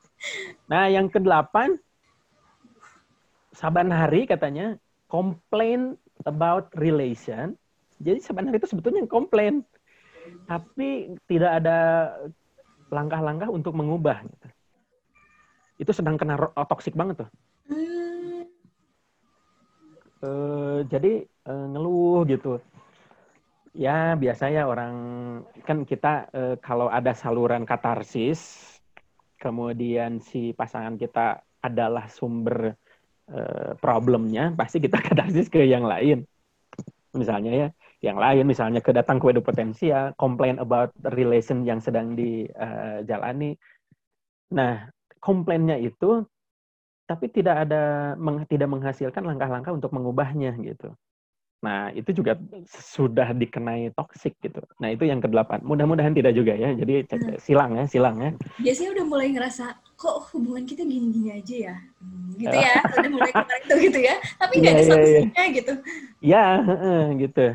Nah, 0.72 0.88
yang 0.88 1.12
kedelapan 1.12 1.76
saban 3.52 3.92
hari 3.92 4.24
katanya 4.24 4.80
complain 5.12 6.00
about 6.24 6.72
relation. 6.80 7.60
Jadi 8.00 8.24
saban 8.24 8.48
hari 8.48 8.62
itu 8.64 8.72
sebetulnya 8.72 9.04
komplain. 9.10 9.68
Tapi 10.46 11.18
tidak 11.28 11.60
ada 11.60 11.78
langkah-langkah 12.92 13.48
untuk 13.48 13.74
mengubah. 13.74 14.22
Gitu. 14.28 14.48
Itu 15.82 15.92
sedang 15.96 16.20
kena 16.20 16.38
toksik 16.68 16.94
banget 16.94 17.26
tuh. 17.26 17.30
Hmm. 17.72 18.46
Uh, 20.22 20.86
jadi 20.86 21.26
uh, 21.50 21.66
ngeluh 21.72 22.28
gitu. 22.30 22.62
Ya 23.72 24.14
biasanya 24.20 24.68
orang 24.68 24.96
kan 25.64 25.88
kita 25.88 26.28
uh, 26.36 26.56
kalau 26.60 26.92
ada 26.92 27.16
saluran 27.16 27.64
katarsis, 27.64 28.76
kemudian 29.40 30.20
si 30.20 30.52
pasangan 30.52 31.00
kita 31.00 31.42
adalah 31.64 32.12
sumber 32.12 32.76
uh, 33.32 33.72
problemnya, 33.80 34.54
pasti 34.54 34.78
kita 34.84 35.02
katarsis 35.08 35.48
ke 35.48 35.64
yang 35.66 35.88
lain. 35.88 36.28
Misalnya 37.16 37.52
ya, 37.56 37.68
yang 38.02 38.18
lain, 38.18 38.50
misalnya 38.50 38.82
kedatang 38.82 39.22
ke 39.22 39.30
Edu 39.30 39.46
Potensia, 39.46 40.10
complain 40.18 40.58
about 40.58 40.90
relation 41.14 41.62
yang 41.62 41.78
sedang 41.78 42.18
dijalani. 42.18 43.54
Uh, 43.54 43.58
nah, 44.50 44.90
komplainnya 45.22 45.78
itu, 45.78 46.26
tapi 47.06 47.30
tidak 47.30 47.70
ada 47.70 48.14
meng, 48.18 48.42
tidak 48.50 48.74
menghasilkan 48.74 49.22
langkah-langkah 49.22 49.70
untuk 49.70 49.94
mengubahnya 49.94 50.58
gitu. 50.66 50.98
Nah, 51.62 51.94
itu 51.94 52.10
juga 52.10 52.34
sudah 52.66 53.38
dikenai 53.38 53.94
toxic 53.94 54.34
gitu. 54.42 54.66
Nah, 54.82 54.98
itu 54.98 55.06
yang 55.06 55.22
kedelapan. 55.22 55.62
Mudah-mudahan 55.62 56.18
tidak 56.18 56.34
juga 56.34 56.58
ya. 56.58 56.74
Jadi 56.74 57.06
nah. 57.06 57.38
silang 57.38 57.78
ya, 57.78 57.86
silang 57.86 58.18
ya. 58.18 58.34
Biasanya 58.58 58.98
udah 58.98 59.06
mulai 59.06 59.30
ngerasa, 59.30 59.78
kok 59.94 60.34
hubungan 60.34 60.66
kita 60.66 60.82
gini-gini 60.82 61.38
aja 61.38 61.56
ya? 61.70 61.76
Hmm, 62.02 62.34
gitu 62.34 62.58
ya, 62.58 62.82
udah 62.98 63.12
mulai 63.14 63.30
kemarin 63.30 63.62
itu 63.62 63.76
gitu 63.78 64.00
ya. 64.02 64.16
Tapi 64.42 64.54
nggak 64.58 64.74
yeah, 64.74 64.82
ada 64.82 64.90
solusinya 64.90 65.22
yeah, 65.22 65.30
yeah. 65.38 65.50
gitu. 65.54 65.74
Ya, 66.18 66.46
uh, 66.66 67.06
gitu. 67.14 67.46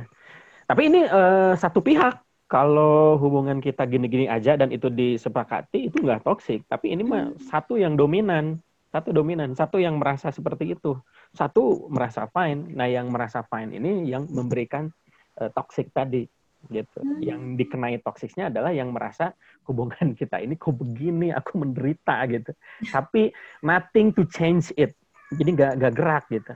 Tapi 0.67 0.83
ini 0.91 1.01
uh, 1.07 1.55
satu 1.55 1.81
pihak. 1.81 2.23
Kalau 2.47 3.19
hubungan 3.19 3.59
kita 3.59 3.83
gini-gini 3.91 4.31
aja 4.31 4.55
dan 4.55 4.71
itu 4.71 4.87
disepakati 4.87 5.91
itu 5.91 5.99
nggak 5.99 6.23
toksik. 6.23 6.63
Tapi 6.71 6.95
ini 6.95 7.03
mah 7.03 7.35
hmm. 7.35 7.43
satu 7.43 7.75
yang 7.75 7.99
dominan, 7.99 8.63
satu 8.95 9.11
dominan, 9.11 9.59
satu 9.59 9.83
yang 9.83 9.99
merasa 9.99 10.31
seperti 10.31 10.79
itu, 10.79 10.95
satu 11.35 11.91
merasa 11.91 12.31
fine. 12.31 12.71
Nah 12.71 12.87
yang 12.87 13.11
merasa 13.11 13.43
fine 13.51 13.75
ini 13.75 14.07
yang 14.07 14.31
memberikan 14.31 14.95
uh, 15.43 15.51
toxic 15.51 15.91
tadi 15.91 16.23
gitu. 16.71 16.99
Hmm. 17.03 17.19
Yang 17.19 17.41
dikenai 17.67 17.99
toksiknya 18.03 18.51
adalah 18.51 18.71
yang 18.71 18.95
merasa 18.95 19.35
hubungan 19.67 20.15
kita 20.19 20.39
ini 20.39 20.55
kok 20.55 20.79
begini, 20.79 21.35
aku 21.35 21.59
menderita 21.59 22.23
gitu. 22.31 22.55
Tapi 22.95 23.35
nothing 23.67 24.15
to 24.15 24.23
change 24.31 24.71
it. 24.79 24.95
Jadi 25.35 25.51
nggak 25.51 25.73
nggak 25.83 25.95
gerak 25.99 26.25
gitu. 26.31 26.55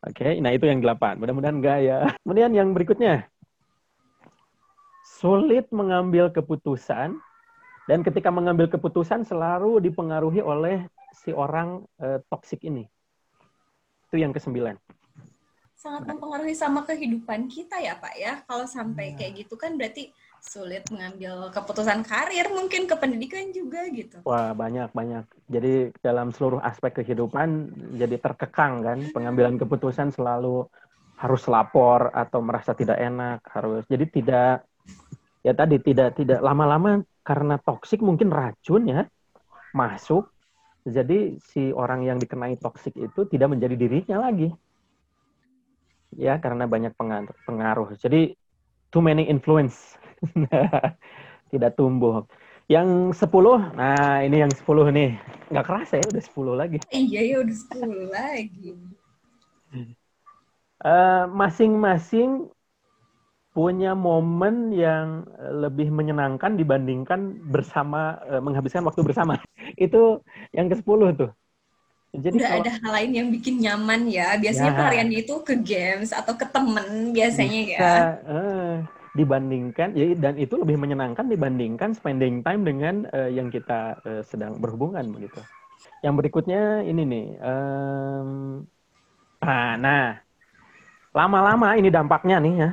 Oke, 0.00 0.24
okay, 0.24 0.32
nah 0.40 0.48
itu 0.48 0.64
yang 0.64 0.80
delapan. 0.80 1.20
Mudah-mudahan 1.20 1.60
enggak 1.60 1.78
ya. 1.84 1.98
Kemudian 2.24 2.56
yang 2.56 2.72
berikutnya, 2.72 3.28
sulit 5.04 5.68
mengambil 5.68 6.32
keputusan 6.32 7.20
dan 7.84 7.98
ketika 8.00 8.32
mengambil 8.32 8.64
keputusan 8.72 9.28
selalu 9.28 9.76
dipengaruhi 9.84 10.40
oleh 10.40 10.88
si 11.12 11.36
orang 11.36 11.84
uh, 12.00 12.16
toksik 12.32 12.64
ini. 12.64 12.88
Itu 14.08 14.16
yang 14.16 14.32
kesembilan. 14.32 14.80
Sangat 15.76 16.08
mempengaruhi 16.08 16.56
sama 16.56 16.84
kehidupan 16.88 17.52
kita 17.52 17.76
ya 17.84 18.00
Pak 18.00 18.14
ya. 18.16 18.40
Kalau 18.48 18.64
sampai 18.64 19.12
nah. 19.12 19.16
kayak 19.20 19.44
gitu 19.44 19.60
kan 19.60 19.76
berarti 19.76 20.12
sulit 20.40 20.82
mengambil 20.88 21.52
keputusan 21.52 22.00
karir 22.02 22.48
mungkin 22.48 22.88
ke 22.88 22.94
pendidikan 22.96 23.52
juga 23.52 23.84
gitu. 23.92 24.24
Wah 24.24 24.56
banyak 24.56 24.90
banyak. 24.96 25.24
Jadi 25.52 25.92
dalam 26.00 26.32
seluruh 26.32 26.60
aspek 26.64 27.04
kehidupan 27.04 27.70
jadi 28.00 28.16
terkekang 28.16 28.80
kan 28.80 28.98
pengambilan 29.12 29.60
keputusan 29.60 30.10
selalu 30.16 30.64
harus 31.20 31.44
lapor 31.52 32.08
atau 32.16 32.40
merasa 32.40 32.72
tidak 32.72 32.96
enak 32.96 33.44
harus 33.52 33.84
jadi 33.92 34.08
tidak 34.08 34.64
ya 35.44 35.52
tadi 35.52 35.76
tidak 35.84 36.16
tidak 36.16 36.40
lama-lama 36.40 37.04
karena 37.20 37.60
toksik 37.60 38.00
mungkin 38.00 38.32
racun 38.32 38.88
ya 38.88 39.04
masuk. 39.76 40.32
Jadi 40.80 41.36
si 41.44 41.68
orang 41.76 42.08
yang 42.08 42.16
dikenai 42.16 42.56
toksik 42.56 42.96
itu 42.96 43.28
tidak 43.28 43.52
menjadi 43.52 43.76
dirinya 43.76 44.24
lagi. 44.24 44.48
Ya 46.16 46.40
karena 46.40 46.64
banyak 46.64 46.96
pengaruh 46.96 47.36
pengaruh. 47.44 47.88
Jadi 48.00 48.32
too 48.88 49.04
many 49.04 49.28
influence 49.28 49.99
tidak 51.52 51.74
tumbuh. 51.76 52.24
Yang 52.70 53.18
sepuluh, 53.18 53.58
nah 53.74 54.22
ini 54.22 54.46
yang 54.46 54.52
sepuluh 54.54 54.86
nih. 54.94 55.18
Nggak 55.50 55.66
kerasa 55.66 55.98
ya, 55.98 56.06
udah 56.06 56.22
sepuluh 56.22 56.54
lagi. 56.54 56.78
Iya, 56.94 57.20
ya 57.26 57.36
udah 57.42 57.56
sepuluh 57.56 58.06
lagi. 58.14 58.78
Uh, 60.80 61.26
masing-masing 61.34 62.46
punya 63.50 63.98
momen 63.98 64.70
yang 64.70 65.26
lebih 65.58 65.90
menyenangkan 65.90 66.54
dibandingkan 66.54 67.42
bersama 67.50 68.22
uh, 68.30 68.38
menghabiskan 68.38 68.86
waktu 68.86 69.02
bersama. 69.02 69.42
Itu 69.74 70.22
yang 70.54 70.70
ke 70.70 70.78
sepuluh 70.78 71.10
tuh. 71.10 71.34
Jadi 72.10 72.42
udah 72.42 72.50
kalau, 72.50 72.62
ada 72.66 72.72
hal 72.74 72.90
lain 72.90 73.10
yang 73.14 73.28
bikin 73.30 73.54
nyaman 73.62 74.06
ya. 74.10 74.34
Biasanya 74.34 74.74
ya. 74.74 74.78
pelarian 74.78 75.10
itu 75.14 75.34
ke 75.46 75.54
games 75.62 76.10
atau 76.10 76.34
ke 76.34 76.42
temen 76.42 77.14
biasanya 77.14 77.60
bisa, 77.62 77.70
ya. 77.70 77.90
Uh, 78.26 78.74
dibandingkan 79.10 79.90
ya 79.98 80.14
dan 80.14 80.38
itu 80.38 80.54
lebih 80.54 80.78
menyenangkan 80.78 81.26
dibandingkan 81.26 81.90
spending 81.98 82.46
time 82.46 82.62
dengan 82.62 83.10
uh, 83.10 83.26
yang 83.26 83.50
kita 83.50 83.98
uh, 84.06 84.22
sedang 84.22 84.62
berhubungan 84.62 85.02
begitu. 85.10 85.42
Yang 86.04 86.14
berikutnya 86.24 86.84
ini 86.86 87.02
nih, 87.08 87.26
um, 87.40 88.30
ah, 89.42 89.74
nah 89.80 90.20
lama-lama 91.10 91.74
ini 91.74 91.90
dampaknya 91.90 92.38
nih 92.38 92.54
ya, 92.54 92.70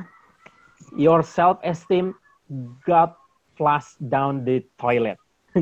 your 0.94 1.20
self 1.26 1.58
esteem 1.66 2.14
got 2.86 3.18
flushed 3.58 3.98
down 3.98 4.46
the 4.46 4.62
toilet. 4.78 5.18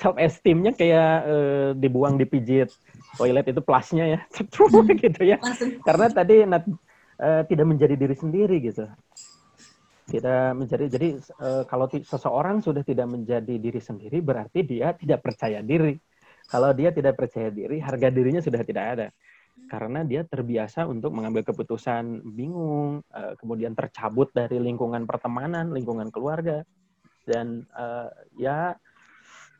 self 0.00 0.14
esteemnya 0.16 0.72
kayak 0.76 1.14
uh, 1.26 1.68
dibuang 1.74 2.16
dipijit 2.16 2.70
toilet 3.18 3.50
itu 3.50 3.60
plusnya 3.64 4.04
ya, 4.14 4.20
gitu 5.02 5.22
ya. 5.26 5.42
Karena 5.82 6.06
tadi 6.06 6.46
uh, 6.46 7.42
tidak 7.50 7.66
menjadi 7.66 7.98
diri 7.98 8.14
sendiri 8.14 8.56
gitu 8.62 8.86
tidak 10.10 10.58
menjadi 10.58 10.84
jadi 10.90 11.08
uh, 11.38 11.62
kalau 11.70 11.86
seseorang 11.86 12.58
sudah 12.58 12.82
tidak 12.82 13.06
menjadi 13.06 13.54
diri 13.56 13.78
sendiri 13.78 14.18
berarti 14.18 14.66
dia 14.66 14.90
tidak 14.98 15.22
percaya 15.22 15.62
diri 15.62 15.94
Kalau 16.50 16.74
dia 16.74 16.90
tidak 16.90 17.14
percaya 17.14 17.46
diri, 17.46 17.78
harga 17.78 18.10
dirinya 18.10 18.42
sudah 18.42 18.66
tidak 18.66 18.84
ada. 18.98 19.06
Karena 19.70 20.02
dia 20.02 20.26
terbiasa 20.26 20.82
untuk 20.82 21.14
mengambil 21.14 21.46
keputusan 21.46 22.26
bingung, 22.26 23.06
uh, 23.06 23.38
kemudian 23.38 23.78
tercabut 23.78 24.34
dari 24.34 24.58
lingkungan 24.58 25.06
pertemanan, 25.06 25.70
lingkungan 25.70 26.10
keluarga. 26.10 26.66
Dan 27.22 27.62
uh, 27.70 28.10
ya 28.34 28.74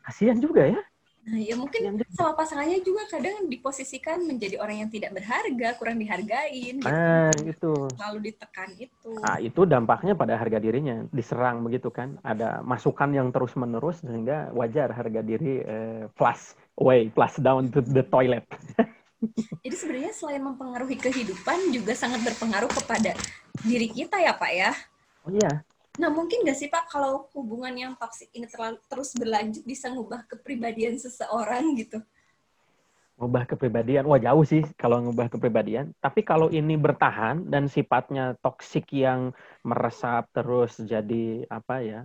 kasihan 0.02 0.42
juga 0.42 0.66
ya 0.66 0.82
Nah, 1.30 1.38
ya 1.38 1.54
mungkin 1.54 2.02
sama 2.10 2.34
pasangannya 2.34 2.82
juga 2.82 3.06
kadang 3.06 3.46
diposisikan 3.46 4.18
menjadi 4.26 4.58
orang 4.58 4.82
yang 4.82 4.90
tidak 4.90 5.14
berharga, 5.14 5.78
kurang 5.78 6.02
dihargain. 6.02 6.82
Gitu. 6.82 6.90
Nah, 6.90 7.30
itu. 7.46 7.72
Lalu 7.94 8.18
ditekan 8.34 8.70
itu. 8.74 9.12
Nah, 9.22 9.38
itu 9.38 9.62
dampaknya 9.62 10.18
pada 10.18 10.34
harga 10.34 10.58
dirinya, 10.58 11.06
diserang 11.14 11.62
begitu 11.62 11.86
kan. 11.94 12.18
Ada 12.26 12.66
masukan 12.66 13.14
yang 13.14 13.30
terus-menerus 13.30 14.02
sehingga 14.02 14.50
wajar 14.58 14.90
harga 14.90 15.22
diri 15.22 15.62
eh, 15.62 16.10
plus 16.18 16.58
away, 16.82 17.06
plus 17.14 17.38
down 17.38 17.70
to 17.70 17.78
the 17.78 18.02
toilet. 18.10 18.42
Jadi 19.62 19.76
sebenarnya 19.76 20.12
selain 20.16 20.42
mempengaruhi 20.42 20.98
kehidupan 20.98 21.70
juga 21.70 21.94
sangat 21.94 22.26
berpengaruh 22.26 22.72
kepada 22.74 23.14
diri 23.62 23.86
kita 23.86 24.18
ya, 24.18 24.34
Pak 24.34 24.50
ya. 24.50 24.72
Oh 25.22 25.30
iya, 25.30 25.62
Nah, 26.00 26.08
mungkin 26.08 26.48
nggak 26.48 26.56
sih 26.56 26.72
Pak, 26.72 26.88
kalau 26.88 27.28
hubungan 27.36 27.76
yang 27.76 27.92
toksik 27.92 28.32
ini 28.32 28.48
terlalu, 28.48 28.80
terus 28.88 29.12
berlanjut 29.12 29.60
bisa 29.68 29.92
ngubah 29.92 30.24
kepribadian 30.24 30.96
seseorang 30.96 31.76
gitu? 31.76 32.00
Ngubah 33.20 33.44
kepribadian, 33.44 34.08
wah 34.08 34.16
jauh 34.16 34.40
sih 34.48 34.64
kalau 34.80 35.04
ngubah 35.04 35.28
kepribadian. 35.28 35.92
Tapi 36.00 36.24
kalau 36.24 36.48
ini 36.48 36.80
bertahan 36.80 37.44
dan 37.52 37.68
sifatnya 37.68 38.32
toksik 38.40 38.88
yang 38.96 39.36
meresap 39.60 40.32
terus 40.32 40.80
jadi 40.80 41.44
apa 41.52 41.84
ya, 41.84 42.00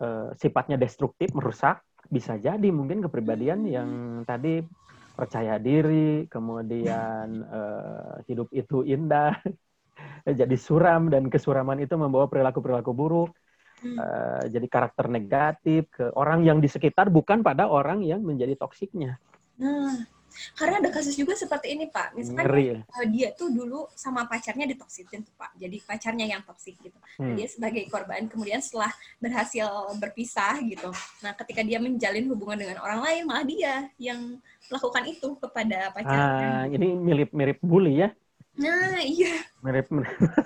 uh, 0.00 0.32
sifatnya 0.40 0.80
destruktif, 0.80 1.36
merusak, 1.36 1.84
bisa 2.08 2.40
jadi 2.40 2.72
mungkin 2.72 3.04
kepribadian 3.04 3.68
hmm. 3.68 3.72
yang 3.76 3.90
tadi 4.24 4.64
percaya 5.12 5.60
diri, 5.60 6.24
kemudian 6.32 7.44
uh, 7.44 8.24
hidup 8.24 8.48
itu 8.56 8.88
indah, 8.88 9.36
jadi 10.26 10.56
suram 10.58 11.10
dan 11.10 11.26
kesuraman 11.26 11.82
itu 11.82 11.94
membawa 11.98 12.30
perilaku-perilaku 12.30 12.92
buruk. 12.94 13.30
Hmm. 13.82 13.98
Uh, 13.98 14.42
jadi 14.46 14.66
karakter 14.70 15.10
negatif 15.10 15.90
ke 15.90 16.06
orang 16.14 16.46
yang 16.46 16.62
di 16.62 16.70
sekitar 16.70 17.10
bukan 17.10 17.42
pada 17.42 17.66
orang 17.66 18.06
yang 18.06 18.22
menjadi 18.22 18.54
toksiknya. 18.54 19.18
Nah, 19.58 20.06
karena 20.54 20.78
ada 20.78 20.90
kasus 20.94 21.18
juga 21.18 21.34
seperti 21.34 21.74
ini 21.74 21.90
Pak. 21.90 22.14
Misalkan 22.14 22.46
Ngeri. 22.46 22.66
Uh, 22.86 23.06
dia 23.10 23.34
tuh 23.34 23.50
dulu 23.50 23.90
sama 23.98 24.24
pacarnya 24.30 24.70
ditoksikin 24.70 25.26
tuh 25.26 25.34
Pak. 25.34 25.58
Jadi 25.58 25.82
pacarnya 25.82 26.30
yang 26.30 26.46
toksik 26.46 26.78
gitu. 26.78 26.94
Hmm. 27.18 27.34
Dia 27.34 27.50
sebagai 27.50 27.82
korban 27.90 28.30
kemudian 28.30 28.62
setelah 28.62 28.94
berhasil 29.18 29.66
berpisah 29.98 30.62
gitu. 30.62 30.94
Nah, 31.26 31.34
ketika 31.34 31.66
dia 31.66 31.82
menjalin 31.82 32.30
hubungan 32.30 32.62
dengan 32.62 32.78
orang 32.80 33.02
lain 33.02 33.22
malah 33.26 33.42
dia 33.42 33.90
yang 33.98 34.38
melakukan 34.70 35.04
itu 35.10 35.28
kepada 35.42 35.90
pacarnya. 35.90 36.38
Ah, 36.38 36.64
ini 36.70 36.94
mirip-mirip 36.94 37.58
bully 37.58 38.06
ya. 38.06 38.08
Nah, 38.56 39.00
iya. 39.02 39.42
Mirip. 39.62 39.86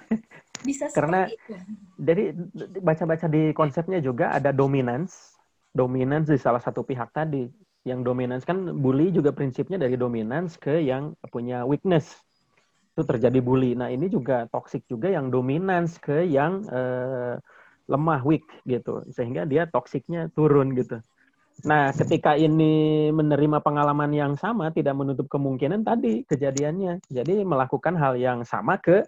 Bisa 0.66 0.88
Karena 0.92 1.28
itu. 1.28 1.54
dari 1.96 2.32
baca-baca 2.80 3.26
di 3.28 3.52
konsepnya 3.56 3.98
juga 4.00 4.36
ada 4.36 4.52
dominance. 4.52 5.36
Dominance 5.72 6.32
di 6.32 6.40
salah 6.40 6.60
satu 6.60 6.84
pihak 6.84 7.12
tadi. 7.12 7.48
Yang 7.86 8.00
dominance 8.02 8.44
kan 8.44 8.76
bully 8.76 9.14
juga 9.14 9.30
prinsipnya 9.30 9.78
dari 9.78 9.94
dominance 9.94 10.58
ke 10.60 10.80
yang 10.84 11.16
punya 11.32 11.64
weakness. 11.64 12.18
Itu 12.96 13.04
terjadi 13.04 13.38
bully. 13.44 13.76
Nah, 13.76 13.92
ini 13.92 14.08
juga 14.08 14.48
toxic 14.48 14.84
juga 14.88 15.12
yang 15.12 15.28
dominance 15.28 16.00
ke 16.00 16.24
yang 16.24 16.64
uh, 16.72 17.36
lemah, 17.86 18.24
weak 18.26 18.44
gitu. 18.66 19.04
Sehingga 19.12 19.46
dia 19.46 19.68
toksiknya 19.68 20.32
turun 20.34 20.74
gitu. 20.74 20.98
Nah, 21.64 21.88
ketika 21.96 22.36
ini 22.36 23.08
menerima 23.08 23.64
pengalaman 23.64 24.12
yang 24.12 24.36
sama, 24.36 24.68
tidak 24.68 24.92
menutup 24.92 25.24
kemungkinan 25.32 25.86
tadi 25.86 26.26
kejadiannya. 26.28 27.00
Jadi 27.08 27.40
melakukan 27.46 27.96
hal 27.96 28.20
yang 28.20 28.44
sama 28.44 28.76
ke 28.76 29.00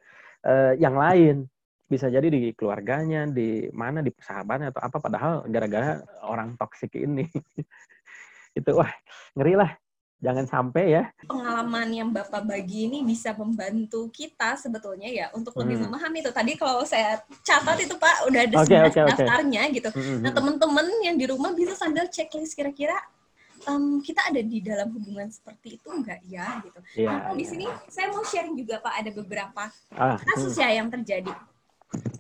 uh, 0.49 0.73
yang 0.81 0.97
lain. 0.97 1.45
Bisa 1.89 2.09
jadi 2.09 2.29
di 2.29 2.53
keluarganya, 2.57 3.29
di 3.29 3.69
mana, 3.73 4.01
di 4.01 4.09
persahabatnya 4.09 4.73
atau 4.73 4.81
apa. 4.81 4.97
Padahal 4.97 5.33
gara-gara 5.53 6.01
orang 6.25 6.57
toksik 6.57 6.97
ini. 6.97 7.29
itu 8.59 8.71
wah 8.75 8.91
ngeri 9.39 9.55
lah 9.55 9.71
jangan 10.19 10.45
sampai 10.51 10.85
ya. 10.99 11.05
Pengalaman 11.31 11.89
yang 11.95 12.11
Bapak 12.11 12.43
bagi 12.43 12.91
ini 12.91 13.07
bisa 13.07 13.31
membantu 13.39 14.11
kita 14.11 14.59
sebetulnya 14.59 15.07
ya 15.07 15.27
untuk 15.31 15.55
lebih 15.59 15.79
hmm. 15.79 15.85
memahami 15.91 16.19
itu. 16.27 16.31
Tadi 16.35 16.53
kalau 16.59 16.83
saya 16.83 17.23
catat 17.47 17.79
itu 17.79 17.95
Pak 17.95 18.27
udah 18.27 18.41
ada 18.43 18.57
okay, 18.59 18.81
okay, 18.83 19.03
daftarnya 19.07 19.63
okay. 19.71 19.77
gitu. 19.79 19.89
Hmm. 19.95 20.21
Nah 20.27 20.31
teman-teman 20.35 20.87
yang 21.07 21.15
di 21.15 21.27
rumah 21.31 21.55
bisa 21.55 21.79
sambil 21.79 22.11
checklist 22.11 22.59
kira-kira 22.59 22.99
um, 23.71 24.03
kita 24.03 24.27
ada 24.27 24.43
di 24.43 24.59
dalam 24.59 24.91
hubungan 24.91 25.31
seperti 25.31 25.79
itu 25.79 25.89
enggak 25.91 26.21
ya 26.27 26.63
gitu. 26.67 26.81
Yeah, 26.99 27.31
nah, 27.31 27.35
di 27.39 27.47
iya. 27.47 27.51
sini 27.55 27.67
saya 27.87 28.11
mau 28.11 28.27
sharing 28.27 28.59
juga 28.59 28.83
Pak 28.83 28.95
ada 28.99 29.11
beberapa 29.15 29.63
ah, 29.95 30.19
kasus 30.35 30.59
hmm. 30.59 30.63
ya 30.67 30.69
yang 30.83 30.89
terjadi. 30.91 31.33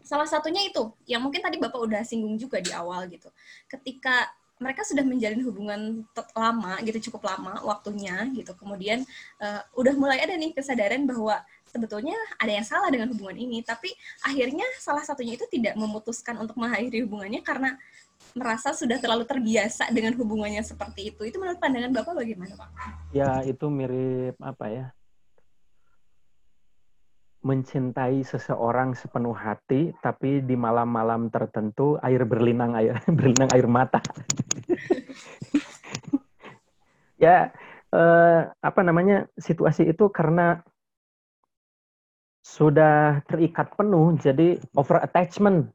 Salah 0.06 0.24
satunya 0.24 0.64
itu 0.64 0.80
yang 1.04 1.20
mungkin 1.20 1.42
tadi 1.42 1.58
Bapak 1.60 1.82
udah 1.82 2.02
singgung 2.06 2.38
juga 2.38 2.62
di 2.62 2.70
awal 2.70 3.10
gitu. 3.10 3.28
Ketika 3.66 4.30
mereka 4.58 4.82
sudah 4.82 5.06
menjalin 5.06 5.42
hubungan 5.46 5.80
lama 6.34 6.74
gitu 6.82 7.10
cukup 7.10 7.30
lama 7.30 7.62
waktunya 7.62 8.26
gitu 8.34 8.52
kemudian 8.58 9.06
uh, 9.38 9.62
udah 9.78 9.94
mulai 9.94 10.18
ada 10.22 10.34
nih 10.34 10.54
kesadaran 10.54 11.06
bahwa 11.06 11.38
sebetulnya 11.68 12.16
ada 12.40 12.52
yang 12.52 12.66
salah 12.66 12.90
dengan 12.90 13.12
hubungan 13.14 13.38
ini 13.38 13.62
tapi 13.62 13.92
akhirnya 14.24 14.64
salah 14.82 15.04
satunya 15.06 15.38
itu 15.38 15.46
tidak 15.50 15.78
memutuskan 15.78 16.34
untuk 16.40 16.58
mengakhiri 16.58 17.06
hubungannya 17.06 17.40
karena 17.44 17.78
merasa 18.34 18.74
sudah 18.74 18.98
terlalu 18.98 19.24
terbiasa 19.24 19.88
dengan 19.94 20.12
hubungannya 20.18 20.60
seperti 20.66 21.14
itu 21.14 21.22
itu 21.22 21.36
menurut 21.38 21.62
pandangan 21.62 21.94
bapak 21.94 22.18
bagaimana 22.18 22.52
pak? 22.58 22.70
Ya 23.14 23.40
itu 23.46 23.66
mirip 23.70 24.36
apa 24.42 24.66
ya 24.68 24.86
mencintai 27.38 28.26
seseorang 28.26 28.98
sepenuh 28.98 29.34
hati, 29.34 29.94
tapi 30.02 30.42
di 30.42 30.58
malam-malam 30.58 31.30
tertentu 31.30 31.94
air 32.02 32.26
berlinang 32.26 32.74
air 32.74 32.98
berlinang 33.18 33.50
air 33.54 33.66
mata. 33.70 34.02
ya 37.24 37.50
eh, 37.94 38.40
apa 38.50 38.80
namanya 38.82 39.30
situasi 39.38 39.86
itu 39.86 40.10
karena 40.10 40.58
sudah 42.42 43.22
terikat 43.28 43.76
penuh, 43.76 44.16
jadi 44.16 44.56
over 44.74 45.04
attachment 45.04 45.68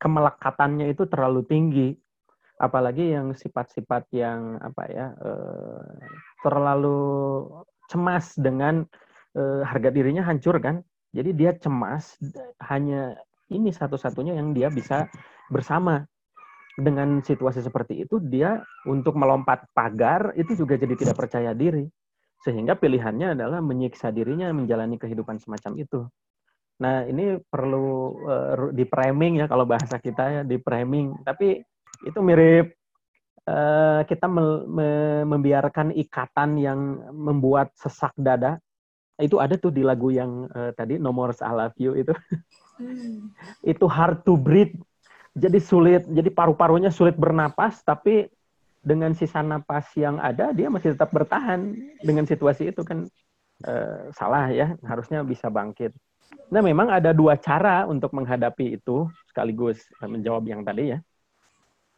kemelekatannya 0.00 0.92
itu 0.92 1.04
terlalu 1.08 1.44
tinggi, 1.44 1.88
apalagi 2.56 3.12
yang 3.12 3.36
sifat-sifat 3.36 4.08
yang 4.16 4.56
apa 4.60 4.82
ya 4.88 5.06
eh, 5.14 5.88
terlalu 6.42 6.98
cemas 7.86 8.34
dengan 8.34 8.82
eh, 9.36 9.62
harga 9.62 9.92
dirinya 9.92 10.24
hancur 10.24 10.56
kan. 10.58 10.80
Jadi 11.12 11.30
dia 11.32 11.52
cemas 11.56 12.16
hanya 12.68 13.16
ini 13.52 13.70
satu-satunya 13.70 14.36
yang 14.36 14.56
dia 14.56 14.72
bisa 14.72 15.06
bersama. 15.52 16.04
Dengan 16.76 17.24
situasi 17.24 17.64
seperti 17.64 18.04
itu 18.04 18.20
dia 18.20 18.60
untuk 18.84 19.16
melompat 19.16 19.64
pagar 19.72 20.36
itu 20.36 20.52
juga 20.52 20.76
jadi 20.76 20.92
tidak 20.92 21.16
percaya 21.16 21.56
diri. 21.56 21.88
Sehingga 22.44 22.76
pilihannya 22.76 23.32
adalah 23.32 23.64
menyiksa 23.64 24.12
dirinya 24.12 24.52
menjalani 24.52 25.00
kehidupan 25.00 25.40
semacam 25.40 25.72
itu. 25.80 26.04
Nah, 26.76 27.08
ini 27.08 27.40
perlu 27.40 28.20
uh, 28.28 28.68
di 28.76 28.84
framing 28.84 29.40
ya 29.40 29.48
kalau 29.48 29.64
bahasa 29.64 29.96
kita 29.96 30.24
ya 30.28 30.42
di 30.44 30.60
framing. 30.60 31.24
Tapi 31.24 31.64
itu 32.04 32.18
mirip 32.20 32.76
uh, 33.48 34.04
kita 34.04 34.28
me 34.28 34.68
me 34.68 34.88
membiarkan 35.24 35.96
ikatan 35.96 36.60
yang 36.60 36.80
membuat 37.16 37.72
sesak 37.72 38.12
dada 38.20 38.60
itu 39.16 39.40
ada 39.40 39.56
tuh 39.56 39.72
di 39.72 39.80
lagu 39.80 40.12
yang 40.12 40.44
uh, 40.52 40.72
tadi 40.76 41.00
nomor 41.00 41.32
I 41.40 41.52
Love 41.52 41.76
You 41.80 41.96
itu. 41.96 42.12
Hmm. 42.76 43.32
itu 43.64 43.88
hard 43.88 44.20
to 44.28 44.36
breathe. 44.36 44.76
Jadi 45.32 45.60
sulit 45.60 46.04
jadi 46.04 46.28
paru-parunya 46.28 46.92
sulit 46.92 47.16
bernapas 47.16 47.80
tapi 47.80 48.28
dengan 48.84 49.16
sisa 49.16 49.40
napas 49.40 49.88
yang 49.96 50.20
ada 50.20 50.52
dia 50.52 50.68
masih 50.68 50.92
tetap 50.92 51.08
bertahan 51.08 51.72
dengan 52.04 52.28
situasi 52.28 52.72
itu 52.72 52.84
kan 52.84 53.08
uh, 53.64 54.12
salah 54.12 54.52
ya 54.52 54.76
harusnya 54.84 55.24
bisa 55.24 55.48
bangkit. 55.48 55.96
Nah 56.52 56.60
memang 56.60 56.92
ada 56.92 57.16
dua 57.16 57.40
cara 57.40 57.88
untuk 57.88 58.12
menghadapi 58.12 58.76
itu 58.76 59.08
sekaligus 59.32 59.80
menjawab 60.04 60.44
yang 60.44 60.60
tadi 60.60 60.92
ya. 60.92 60.98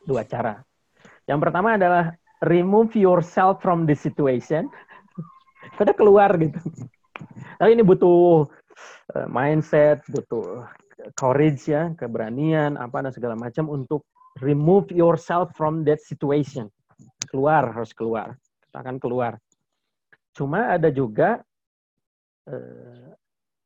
Dua 0.07 0.23
cara. 0.23 0.63
Yang 1.27 1.39
pertama 1.43 1.75
adalah 1.75 2.15
remove 2.47 2.95
yourself 2.95 3.59
from 3.59 3.83
the 3.83 3.99
situation. 3.99 4.71
Sudah 5.79 5.95
keluar 5.95 6.31
gitu 6.39 6.59
tapi 7.59 7.71
ini 7.75 7.85
butuh 7.85 8.47
uh, 9.15 9.29
mindset, 9.29 10.03
butuh 10.09 10.67
courage 11.15 11.71
ya, 11.71 11.95
keberanian 11.95 12.75
apa 12.79 13.05
dan 13.05 13.13
segala 13.15 13.35
macam 13.39 13.71
untuk 13.71 14.07
remove 14.43 14.91
yourself 14.95 15.51
from 15.55 15.83
that 15.87 15.99
situation. 16.03 16.71
Keluar 17.31 17.71
harus 17.71 17.95
keluar. 17.95 18.35
Kita 18.69 18.83
akan 18.83 18.97
keluar. 18.99 19.39
Cuma 20.35 20.71
ada 20.75 20.91
juga 20.91 21.43
uh, 22.47 23.11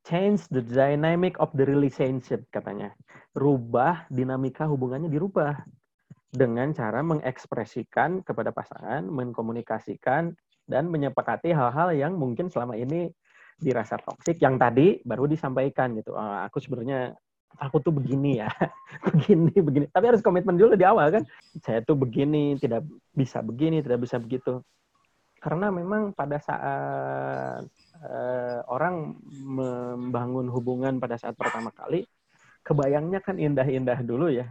change 0.05 0.49
the 0.49 0.61
dynamic 0.61 1.37
of 1.37 1.53
the 1.53 1.65
relationship 1.65 2.45
katanya. 2.49 2.93
Rubah 3.33 4.09
dinamika 4.09 4.65
hubungannya 4.69 5.09
dirubah. 5.09 5.57
dengan 6.33 6.73
cara 6.73 7.05
mengekspresikan 7.05 8.25
kepada 8.25 8.49
pasangan, 8.49 9.05
mengkomunikasikan 9.05 10.33
dan 10.65 10.89
menyepakati 10.89 11.53
hal-hal 11.53 11.93
yang 11.93 12.17
mungkin 12.17 12.49
selama 12.49 12.73
ini 12.73 13.13
dirasa 13.59 13.99
toksik 13.99 14.41
yang 14.41 14.57
tadi 14.57 15.01
baru 15.03 15.29
disampaikan 15.29 15.93
gitu. 15.97 16.13
Oh, 16.13 16.37
aku 16.43 16.61
sebenarnya 16.61 17.13
aku 17.57 17.81
tuh 17.81 17.93
begini 17.93 18.41
ya, 18.41 18.49
begini 19.07 19.53
begini. 19.53 19.85
Tapi 19.89 20.05
harus 20.09 20.21
komitmen 20.25 20.57
dulu 20.57 20.73
di 20.73 20.85
awal 20.85 21.13
kan. 21.13 21.23
Saya 21.61 21.85
tuh 21.85 21.97
begini, 21.97 22.57
tidak 22.57 22.85
bisa 23.13 23.41
begini, 23.45 23.83
tidak 23.83 24.01
bisa 24.03 24.17
begitu. 24.17 24.61
Karena 25.43 25.67
memang 25.67 26.15
pada 26.15 26.39
saat 26.39 27.67
uh, 27.99 28.59
orang 28.71 29.19
membangun 29.43 30.47
hubungan 30.47 31.03
pada 31.03 31.19
saat 31.19 31.35
pertama 31.35 31.67
kali, 31.75 32.07
kebayangnya 32.63 33.19
kan 33.19 33.35
indah-indah 33.35 33.99
dulu 34.07 34.31
ya. 34.31 34.47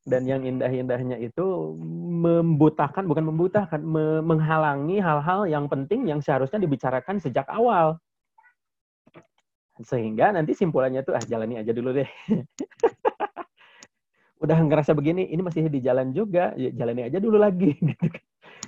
Dan 0.00 0.24
yang 0.24 0.48
indah-indahnya 0.48 1.20
itu 1.20 1.76
membutakan, 2.24 3.04
bukan 3.04 3.24
membutakan, 3.28 3.80
me 3.84 4.24
menghalangi 4.24 4.96
hal-hal 4.96 5.44
yang 5.44 5.68
penting 5.68 6.08
yang 6.08 6.24
seharusnya 6.24 6.56
dibicarakan 6.56 7.20
sejak 7.20 7.44
awal. 7.52 8.00
Sehingga 9.82 10.30
nanti 10.30 10.54
simpulannya 10.54 11.02
tuh, 11.02 11.18
ah 11.18 11.24
jalani 11.26 11.58
aja 11.58 11.74
dulu 11.74 11.90
deh. 11.90 12.06
Udah 14.44 14.58
ngerasa 14.60 14.94
begini, 14.94 15.26
ini 15.32 15.42
masih 15.42 15.66
di 15.66 15.82
jalan 15.82 16.14
juga, 16.14 16.54
ya, 16.54 16.70
jalani 16.70 17.10
aja 17.10 17.18
dulu 17.18 17.40
lagi. 17.40 17.74
Gitu 17.82 18.06
kan. 18.06 18.24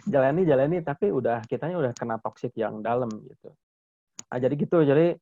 jalani, 0.06 0.42
jalani, 0.46 0.76
tapi 0.86 1.10
udah 1.10 1.46
kitanya 1.50 1.76
udah 1.82 1.92
kena 1.98 2.22
toksik 2.22 2.54
yang 2.54 2.78
dalam 2.78 3.26
gitu. 3.26 3.50
Nah, 4.30 4.38
jadi 4.38 4.54
gitu, 4.54 4.78
jadi 4.86 5.18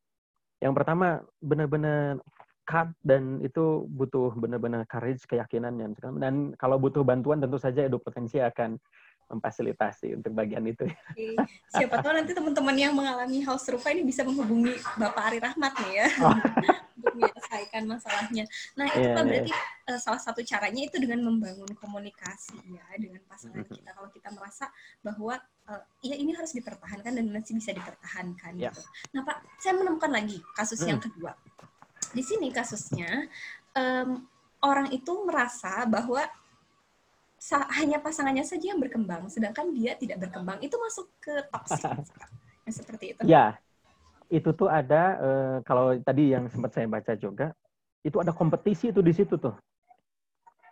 yang 0.61 0.77
pertama 0.77 1.25
benar-benar 1.41 2.21
cut 2.65 2.89
dan 3.05 3.41
itu 3.45 3.85
butuh 3.85 4.33
benar-benar 4.33 4.89
courage 4.89 5.21
keyakinan 5.29 5.77
yang 5.77 5.93
dan 6.17 6.57
kalau 6.57 6.81
butuh 6.81 7.05
bantuan 7.05 7.37
tentu 7.37 7.61
saja 7.61 7.85
edu 7.85 8.01
potensi 8.01 8.41
akan 8.41 8.81
memfasilitasi 9.29 10.17
untuk 10.17 10.31
bagian 10.33 10.63
itu. 10.65 10.85
Oke. 11.13 11.35
Siapa 11.71 12.01
tahu 12.01 12.13
nanti 12.13 12.31
teman-teman 12.31 12.75
yang 12.77 12.93
mengalami 12.93 13.41
hal 13.41 13.57
serupa 13.57 13.89
ini 13.89 14.05
bisa 14.05 14.21
menghubungi 14.21 14.75
Bapak 14.97 15.23
Ari 15.33 15.39
Rahmat 15.41 15.73
nih 15.81 15.91
ya 16.03 16.07
oh. 16.21 16.37
untuk 16.97 17.13
menyelesaikan 17.17 17.83
masalahnya. 17.89 18.43
Nah 18.77 18.85
itu 18.91 19.07
yeah, 19.07 19.15
Pak 19.17 19.23
iya. 19.23 19.29
berarti 19.29 19.51
uh, 19.89 19.99
salah 19.99 20.21
satu 20.21 20.41
caranya 20.45 20.81
itu 20.85 20.97
dengan 21.01 21.19
membangun 21.25 21.71
komunikasi 21.77 22.57
ya 22.69 22.85
dengan 22.97 23.21
pasangan 23.25 23.61
mm 23.61 23.65
-hmm. 23.65 23.75
kita. 23.81 23.89
Kalau 23.93 24.09
kita 24.13 24.29
merasa 24.33 24.65
bahwa 25.01 25.35
uh, 25.69 25.83
ya 26.05 26.15
ini 26.17 26.31
harus 26.37 26.53
dipertahankan 26.53 27.11
dan 27.17 27.25
masih 27.33 27.57
bisa 27.57 27.73
dipertahankan. 27.73 28.53
Yeah. 28.57 28.69
Gitu. 28.73 28.81
Nah 29.17 29.21
Pak, 29.25 29.37
saya 29.57 29.73
menemukan 29.73 30.11
lagi 30.13 30.37
kasus 30.53 30.81
mm. 30.85 30.89
yang 30.89 31.01
kedua 31.01 31.33
di 32.15 32.23
sini 32.23 32.47
kasusnya 32.47 33.27
um, 33.75 34.23
orang 34.63 34.87
itu 34.95 35.11
merasa 35.27 35.83
bahwa 35.83 36.23
hanya 37.53 38.01
pasangannya 38.01 38.41
saja 38.41 38.73
yang 38.73 38.81
berkembang, 38.81 39.29
sedangkan 39.29 39.69
dia 39.75 39.93
tidak 39.93 40.25
berkembang. 40.25 40.57
Itu 40.65 40.81
masuk 40.81 41.13
ke 41.21 41.45
toxic, 41.53 41.93
yang 42.65 42.73
seperti 42.73 43.05
itu. 43.13 43.21
Ya, 43.29 43.59
itu 44.33 44.49
tuh 44.57 44.65
ada 44.65 45.03
uh, 45.21 45.57
kalau 45.61 45.93
tadi 46.01 46.33
yang 46.33 46.49
sempat 46.49 46.73
saya 46.73 46.89
baca 46.89 47.13
juga, 47.13 47.53
itu 48.01 48.17
ada 48.17 48.33
kompetisi 48.33 48.89
itu 48.89 49.05
di 49.05 49.13
situ 49.13 49.37
tuh. 49.37 49.53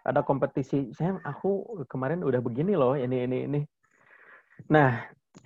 Ada 0.02 0.26
kompetisi. 0.26 0.90
Saya 0.98 1.22
aku 1.22 1.86
kemarin 1.86 2.26
udah 2.26 2.42
begini 2.42 2.74
loh, 2.74 2.98
ini 2.98 3.24
ini 3.30 3.38
ini. 3.46 3.62
Nah, 4.74 4.98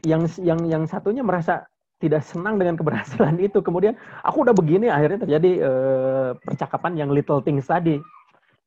yang 0.07 0.25
yang 0.39 0.59
yang 0.63 0.83
satunya 0.87 1.21
merasa 1.21 1.67
tidak 1.97 2.23
senang 2.23 2.55
dengan 2.61 2.77
keberhasilan 2.77 3.35
itu. 3.47 3.59
Kemudian 3.59 3.97
aku 4.23 4.47
udah 4.47 4.55
begini, 4.55 4.87
akhirnya 4.87 5.27
terjadi 5.27 5.51
uh, 5.65 6.29
percakapan 6.39 6.93
yang 6.95 7.09
little 7.11 7.43
things 7.43 7.67
tadi. 7.67 7.99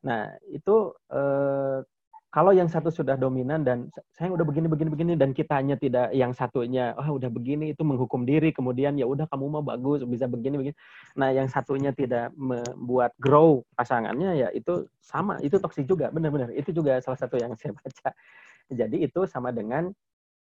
Nah 0.05 0.29
itu 0.51 0.93
uh, 1.13 1.85
kalau 2.31 2.55
yang 2.55 2.71
satu 2.71 2.95
sudah 2.95 3.19
dominan 3.19 3.67
dan 3.67 3.91
saya 4.15 4.31
udah 4.31 4.47
begini 4.47 4.71
begini 4.71 4.91
begini 4.91 5.13
dan 5.19 5.35
kita 5.35 5.59
hanya 5.59 5.75
tidak 5.75 6.15
yang 6.15 6.31
satunya 6.31 6.95
oh 6.95 7.19
udah 7.19 7.27
begini 7.27 7.75
itu 7.75 7.83
menghukum 7.83 8.23
diri 8.23 8.55
kemudian 8.55 8.95
ya 8.95 9.05
udah 9.05 9.27
kamu 9.27 9.59
mah 9.59 9.65
bagus 9.67 10.07
bisa 10.07 10.31
begini 10.31 10.55
begini 10.63 10.77
nah 11.19 11.35
yang 11.35 11.51
satunya 11.51 11.91
tidak 11.91 12.31
membuat 12.39 13.11
grow 13.19 13.67
pasangannya 13.75 14.47
ya 14.47 14.49
itu 14.55 14.87
sama 15.03 15.43
itu 15.43 15.59
toksik 15.59 15.91
juga 15.91 16.15
benar-benar 16.15 16.55
itu 16.55 16.71
juga 16.71 17.03
salah 17.03 17.19
satu 17.19 17.35
yang 17.35 17.53
saya 17.59 17.75
baca 17.75 18.15
jadi 18.71 18.97
itu 19.11 19.27
sama 19.27 19.51
dengan 19.51 19.91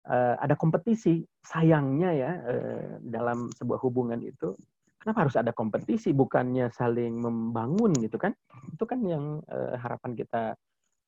uh, 0.08 0.34
ada 0.40 0.54
kompetisi. 0.58 1.22
Sayangnya 1.44 2.10
ya 2.12 2.30
uh, 2.34 2.88
dalam 3.04 3.48
sebuah 3.54 3.78
hubungan 3.84 4.18
itu 4.24 4.56
kenapa 4.98 5.28
harus 5.28 5.36
ada 5.38 5.54
kompetisi 5.54 6.10
bukannya 6.10 6.72
saling 6.74 7.14
membangun 7.14 7.94
gitu 8.02 8.18
kan? 8.18 8.34
Itu 8.74 8.84
kan 8.84 9.00
yang 9.06 9.40
uh, 9.46 9.78
harapan 9.78 10.12
kita 10.18 10.58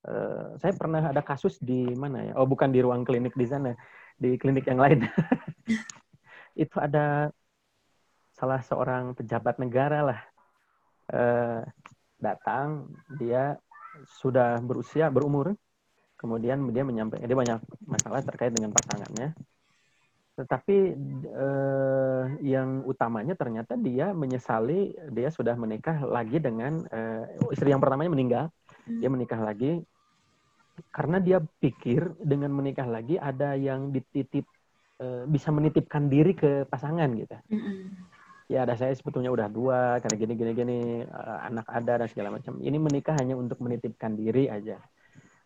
Uh, 0.01 0.57
saya 0.57 0.73
pernah 0.73 1.13
ada 1.13 1.21
kasus 1.21 1.61
di 1.61 1.93
mana 1.93 2.31
ya? 2.31 2.33
Oh, 2.41 2.49
bukan 2.49 2.73
di 2.73 2.81
ruang 2.81 3.05
klinik 3.05 3.37
di 3.37 3.45
sana, 3.45 3.77
di 4.17 4.41
klinik 4.41 4.65
yang 4.65 4.81
lain. 4.81 5.05
itu 6.63 6.77
ada 6.81 7.29
salah 8.33 8.65
seorang 8.65 9.13
pejabat 9.13 9.61
negara 9.61 10.01
lah 10.01 10.21
uh, 11.13 11.61
datang, 12.17 12.89
dia 13.21 13.61
sudah 14.07 14.63
berusia 14.63 15.11
berumur 15.13 15.53
kemudian 16.21 16.61
dia 16.69 16.85
menyampaikan 16.85 17.25
dia 17.25 17.39
banyak 17.39 17.61
masalah 17.89 18.21
terkait 18.21 18.53
dengan 18.53 18.77
pasangannya 18.77 19.33
tetapi 20.37 20.77
eh, 21.27 22.25
yang 22.41 22.85
utamanya 22.89 23.37
ternyata 23.37 23.77
dia 23.77 24.13
menyesali 24.17 24.97
dia 25.13 25.29
sudah 25.29 25.53
menikah 25.57 26.01
lagi 26.05 26.41
dengan 26.41 26.81
eh, 26.89 27.25
istri 27.53 27.73
yang 27.73 27.81
pertamanya 27.81 28.13
meninggal 28.13 28.45
dia 28.87 29.09
hmm. 29.09 29.15
menikah 29.17 29.41
lagi 29.41 29.83
karena 30.89 31.21
dia 31.21 31.39
pikir 31.61 32.17
dengan 32.25 32.49
menikah 32.57 32.89
lagi 32.89 33.21
ada 33.21 33.53
yang 33.53 33.93
dititip 33.93 34.49
eh, 35.01 35.23
bisa 35.29 35.53
menitipkan 35.53 36.09
diri 36.09 36.33
ke 36.33 36.65
pasangan 36.65 37.09
gitu 37.13 37.37
hmm. 37.53 37.85
ya 38.49 38.65
ada 38.65 38.75
saya 38.81 38.97
sebetulnya 38.97 39.29
udah 39.29 39.49
dua 39.53 40.01
karena 40.01 40.17
gini 40.17 40.33
gini 40.39 40.53
gini 40.57 40.79
eh, 41.05 41.39
anak 41.45 41.69
ada 41.69 42.01
dan 42.01 42.09
segala 42.09 42.41
macam 42.41 42.57
ini 42.65 42.81
menikah 42.81 43.15
hanya 43.21 43.37
untuk 43.37 43.61
menitipkan 43.61 44.17
diri 44.17 44.49
aja 44.49 44.81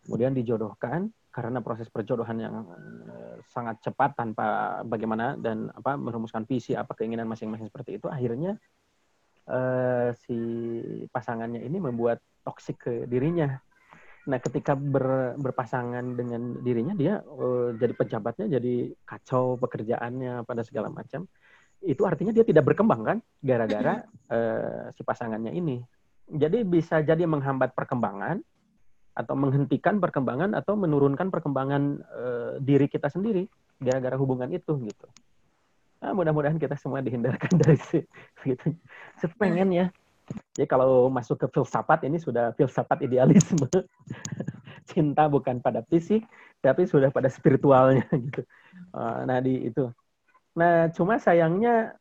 kemudian 0.07 0.31
dijodohkan 0.31 1.11
karena 1.35 1.59
proses 1.59 1.91
perjodohan 1.91 2.37
yang 2.39 2.55
eh, 3.11 3.35
sangat 3.51 3.83
cepat 3.83 4.15
tanpa 4.15 4.79
bagaimana 4.87 5.35
dan 5.35 5.67
apa 5.75 5.99
merumuskan 5.99 6.47
visi 6.47 6.71
apa 6.71 6.95
keinginan 6.95 7.27
masing-masing 7.27 7.67
seperti 7.67 7.99
itu 7.99 8.07
akhirnya 8.07 8.55
uh, 9.49 10.09
si 10.25 10.37
pasangannya 11.09 11.61
ini 11.61 11.77
membuat 11.77 12.21
toksik 12.45 12.77
ke 12.85 12.93
dirinya. 13.09 13.57
Nah, 14.25 14.41
ketika 14.41 14.73
ber, 14.73 15.37
berpasangan 15.37 16.17
dengan 16.17 16.57
dirinya 16.65 16.97
dia 16.97 17.21
uh, 17.21 17.77
jadi 17.77 17.93
pejabatnya 17.93 18.57
jadi 18.57 18.93
kacau 19.05 19.57
pekerjaannya 19.61 20.45
pada 20.45 20.61
segala 20.65 20.89
macam. 20.89 21.29
Itu 21.85 22.09
artinya 22.09 22.33
dia 22.33 22.41
tidak 22.41 22.65
berkembang 22.65 23.01
kan 23.05 23.17
gara-gara 23.45 24.01
uh, 24.33 24.89
si 24.89 25.05
pasangannya 25.05 25.53
ini. 25.53 25.85
Jadi 26.25 26.65
bisa 26.65 27.05
jadi 27.05 27.29
menghambat 27.29 27.77
perkembangan 27.77 28.41
atau 29.15 29.35
menghentikan 29.37 30.01
perkembangan 30.01 30.57
atau 30.57 30.73
menurunkan 30.73 31.29
perkembangan 31.29 32.01
uh, 32.09 32.51
diri 32.59 32.89
kita 32.89 33.07
sendiri 33.07 33.45
gara-gara 33.77 34.17
hubungan 34.17 34.49
itu 34.49 34.73
gitu. 34.81 35.07
Nah, 36.05 36.13
mudah-mudahan 36.13 36.61
kita 36.61 36.77
semua 36.77 37.01
dihindarkan 37.01 37.57
dari 37.65 37.81
gitu. 38.45 38.67
Sepengen 39.17 39.73
ya. 39.73 39.85
Jadi 40.53 40.69
kalau 40.69 41.09
masuk 41.09 41.41
ke 41.41 41.47
filsafat 41.49 42.05
ini 42.05 42.21
sudah 42.21 42.53
filsafat 42.53 43.01
idealisme. 43.01 43.65
Cinta 44.89 45.25
bukan 45.25 45.65
pada 45.65 45.81
fisik, 45.89 46.21
tapi 46.61 46.85
sudah 46.85 47.09
pada 47.09 47.25
spiritualnya 47.25 48.05
gitu. 48.29 48.45
Uh, 48.93 49.25
nah 49.25 49.41
di 49.41 49.73
itu. 49.73 49.89
Nah 50.53 50.93
cuma 50.93 51.17
sayangnya 51.17 51.97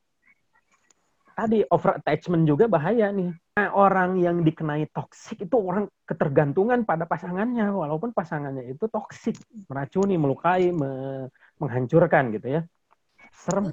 tadi 1.33 1.65
over 1.73 1.97
attachment 1.97 2.45
juga 2.45 2.69
bahaya 2.69 3.09
nih 3.09 3.33
Nah, 3.55 3.71
orang 3.71 4.19
yang 4.19 4.43
dikenai 4.43 4.91
toksik 4.91 5.47
itu 5.47 5.55
orang 5.55 5.87
ketergantungan 6.03 6.83
pada 6.83 7.07
pasangannya, 7.07 7.71
walaupun 7.71 8.11
pasangannya 8.11 8.67
itu 8.67 8.91
toksik, 8.91 9.39
meracuni, 9.71 10.19
melukai, 10.19 10.75
me 10.75 11.23
menghancurkan 11.63 12.35
gitu 12.35 12.59
ya. 12.59 12.61
Serem. 13.31 13.71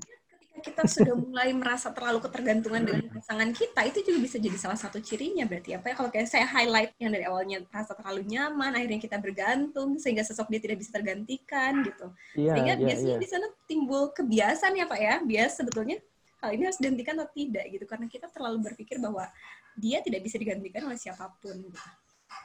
Ketika 0.52 0.84
kita 0.84 0.84
sudah 0.84 1.16
mulai 1.16 1.56
merasa 1.56 1.90
terlalu 1.96 2.20
ketergantungan 2.22 2.84
dengan 2.84 3.08
pasangan 3.08 3.50
kita, 3.56 3.82
itu 3.88 4.04
juga 4.04 4.20
bisa 4.20 4.38
jadi 4.38 4.58
salah 4.60 4.76
satu 4.76 5.00
cirinya 5.00 5.48
berarti 5.48 5.74
apa 5.74 5.90
ya? 5.90 5.94
Kalau 5.96 6.10
kayak 6.12 6.28
saya 6.28 6.46
highlight 6.46 6.92
yang 7.00 7.12
dari 7.16 7.26
awalnya 7.26 7.64
merasa 7.66 7.96
terlalu 7.96 8.28
nyaman, 8.28 8.76
akhirnya 8.76 9.00
kita 9.00 9.18
bergantung 9.18 9.98
sehingga 9.98 10.22
sosok 10.28 10.52
dia 10.52 10.62
tidak 10.62 10.78
bisa 10.84 10.92
tergantikan 10.94 11.82
gitu. 11.82 12.14
Iya, 12.36 12.54
sehingga 12.54 12.76
iya, 12.78 12.86
biasanya 12.86 13.16
iya. 13.18 13.24
di 13.24 13.28
sana 13.32 13.48
timbul 13.66 14.12
kebiasaan 14.12 14.74
ya 14.76 14.86
Pak 14.86 15.00
ya, 15.00 15.16
bias 15.24 15.54
sebetulnya 15.56 15.98
hal 16.42 16.50
ini 16.58 16.64
harus 16.68 16.80
dihentikan 16.82 17.16
atau 17.22 17.30
tidak 17.32 17.66
gitu 17.70 17.86
karena 17.86 18.06
kita 18.10 18.28
terlalu 18.34 18.58
berpikir 18.66 18.98
bahwa 18.98 19.30
dia 19.78 20.02
tidak 20.02 20.26
bisa 20.26 20.36
digantikan 20.42 20.84
oleh 20.90 21.00
siapa 21.00 21.32
pun 21.40 21.56
gitu. 21.58 21.80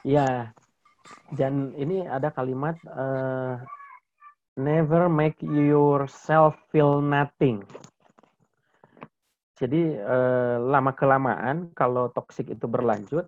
Iya. 0.07 0.53
Dan 1.33 1.71
ini 1.75 2.03
ada 2.03 2.31
kalimat 2.31 2.75
uh, 2.87 3.59
never 4.59 5.07
make 5.07 5.39
yourself 5.39 6.55
feel 6.71 6.99
nothing. 6.99 7.63
Jadi 9.57 9.97
uh, 9.97 10.61
lama 10.61 10.93
kelamaan 10.93 11.73
kalau 11.73 12.13
toxic 12.13 12.53
itu 12.53 12.69
berlanjut, 12.69 13.25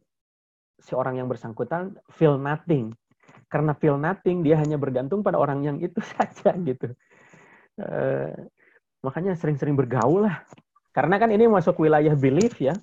si 0.77 0.93
orang 0.93 1.17
yang 1.17 1.27
bersangkutan 1.27 1.97
feel 2.13 2.37
nothing. 2.39 2.93
karena 3.49 3.73
feel 3.73 3.97
nothing 3.97 4.45
dia 4.45 4.61
hanya 4.61 4.77
bergantung 4.77 5.25
pada 5.25 5.41
orang 5.41 5.65
yang 5.65 5.77
itu 5.81 5.97
saja 6.13 6.53
gitu. 6.53 6.93
Uh, 7.81 8.29
makanya 9.01 9.33
sering-sering 9.33 9.73
bergaul 9.73 10.29
lah. 10.29 10.45
Karena 10.93 11.17
kan 11.17 11.33
ini 11.33 11.49
masuk 11.49 11.81
wilayah 11.81 12.13
belief 12.13 12.61
ya. 12.61 12.77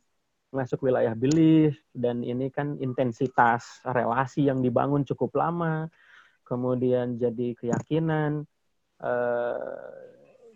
Masuk 0.51 0.87
wilayah 0.91 1.15
belief 1.15 1.79
dan 1.95 2.27
ini 2.27 2.51
kan 2.51 2.75
intensitas 2.83 3.79
relasi 3.87 4.51
yang 4.51 4.59
dibangun 4.59 5.07
cukup 5.07 5.39
lama 5.39 5.87
kemudian 6.47 7.19
jadi 7.19 7.59
keyakinan 7.59 8.47
uh, 9.03 9.91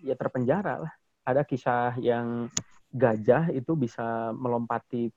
ya 0.01 0.15
terpenjara 0.15 0.87
lah. 0.87 0.93
Ada 1.27 1.43
kisah 1.45 1.99
yang 2.01 2.49
gajah 2.91 3.55
itu 3.55 3.73
bisa 3.79 4.35
melompati 4.35 5.11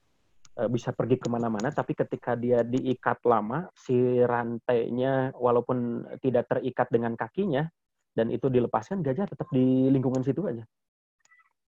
Eh, 0.53 0.69
bisa 0.69 0.93
pergi 0.93 1.17
ke 1.17 1.25
mana-mana, 1.33 1.73
tapi 1.73 1.97
ketika 1.97 2.37
dia 2.37 2.61
diikat 2.61 3.25
lama, 3.25 3.73
si 3.73 4.21
rantainya 4.21 5.33
walaupun 5.33 6.05
tidak 6.21 6.45
terikat 6.45 6.93
dengan 6.93 7.17
kakinya, 7.17 7.65
dan 8.13 8.29
itu 8.29 8.53
dilepaskan, 8.53 9.01
gajah 9.01 9.25
tetap 9.25 9.49
di 9.49 9.89
lingkungan 9.89 10.21
situ 10.21 10.45
aja. 10.45 10.61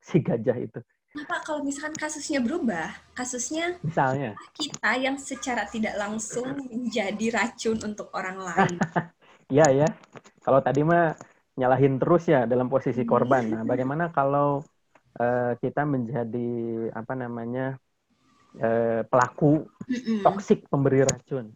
Si 0.04 0.20
gajah 0.20 0.60
itu. 0.60 0.84
Nah, 1.16 1.24
Pak, 1.24 1.48
kalau 1.48 1.64
misalkan 1.64 1.96
kasusnya 1.96 2.44
berubah, 2.44 2.92
kasusnya 3.16 3.80
misalnya 3.80 4.36
kita 4.52 5.00
yang 5.00 5.16
secara 5.16 5.64
tidak 5.64 5.96
langsung 5.96 6.52
menjadi 6.52 7.40
racun 7.40 7.80
untuk 7.80 8.12
orang 8.12 8.36
lain. 8.36 8.76
Iya 9.52 9.84
ya. 9.84 9.88
Kalau 10.40 10.64
tadi 10.64 10.80
mah 10.80 11.12
nyalahin 11.60 12.00
terus 12.00 12.32
ya 12.32 12.48
dalam 12.48 12.72
posisi 12.72 13.04
korban. 13.04 13.44
Nah, 13.44 13.62
bagaimana 13.62 14.08
kalau 14.08 14.64
uh, 15.20 15.53
kita 15.59 15.83
menjadi 15.87 16.50
apa 16.94 17.12
namanya 17.14 17.79
eh, 18.59 19.03
pelaku 19.07 19.66
toksik 20.22 20.66
pemberi 20.70 21.03
racun. 21.03 21.50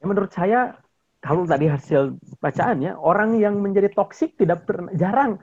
Ya, 0.00 0.04
menurut 0.08 0.32
saya 0.32 0.76
kalau 1.22 1.46
tadi 1.46 1.70
hasil 1.70 2.18
bacaan 2.42 2.82
ya 2.82 2.98
orang 2.98 3.38
yang 3.38 3.60
menjadi 3.62 3.92
toksik 3.94 4.34
tidak 4.34 4.66
pernah 4.66 4.90
jarang 4.98 5.38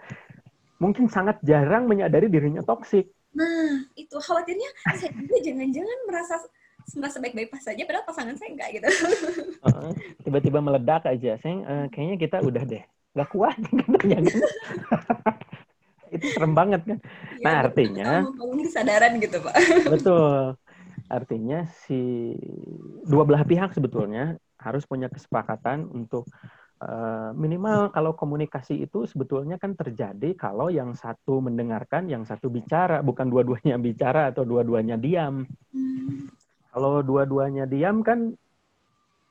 mungkin 0.81 1.07
sangat 1.07 1.39
jarang 1.45 1.87
menyadari 1.87 2.27
dirinya 2.27 2.63
toksik. 2.65 3.11
Nah, 3.35 3.85
itu 3.93 4.17
khawatirnya 4.17 4.69
saya 4.97 5.13
juga 5.13 5.37
jangan-jangan 5.39 5.97
merasa 6.09 6.35
merasa 6.97 7.21
baik-baik 7.21 7.53
pas 7.53 7.61
saja 7.61 7.85
padahal 7.85 8.07
pasangan 8.09 8.35
saya 8.35 8.49
enggak 8.49 8.69
gitu. 8.81 8.87
Tiba-tiba 10.25 10.59
meledak 10.59 11.05
aja. 11.05 11.37
Saya 11.37 11.55
uh, 11.61 11.85
kayaknya 11.93 12.17
kita 12.17 12.37
udah 12.41 12.63
deh 12.65 12.83
nggak 13.13 13.29
kuat. 13.29 13.57
itu 16.11 16.25
serem 16.33 16.53
banget 16.53 16.81
kan. 16.85 16.97
Ya, 17.37 17.43
nah 17.45 17.55
artinya 17.65 18.09
membangun 18.25 18.59
kesadaran 18.65 19.11
gitu 19.21 19.37
pak. 19.41 19.55
Betul. 19.93 20.59
Artinya 21.09 21.65
si 21.85 22.33
dua 23.05 23.25
belah 23.25 23.41
pihak 23.45 23.73
sebetulnya 23.73 24.37
harus 24.59 24.83
punya 24.85 25.07
kesepakatan 25.07 25.87
untuk 25.89 26.27
uh, 26.83 27.31
minimal 27.35 27.91
kalau 27.95 28.15
komunikasi 28.15 28.83
itu 28.83 29.07
sebetulnya 29.07 29.55
kan 29.55 29.75
terjadi 29.75 30.35
kalau 30.35 30.67
yang 30.67 30.95
satu 30.95 31.39
mendengarkan, 31.43 32.11
yang 32.11 32.23
satu 32.27 32.51
bicara, 32.51 32.99
bukan 32.99 33.31
dua-duanya 33.31 33.79
bicara 33.79 34.31
atau 34.31 34.43
dua-duanya 34.43 34.99
diam. 34.99 35.47
Hmm. 35.71 36.27
Kalau 36.69 37.01
dua-duanya 37.01 37.65
diam 37.65 38.05
kan 38.05 38.37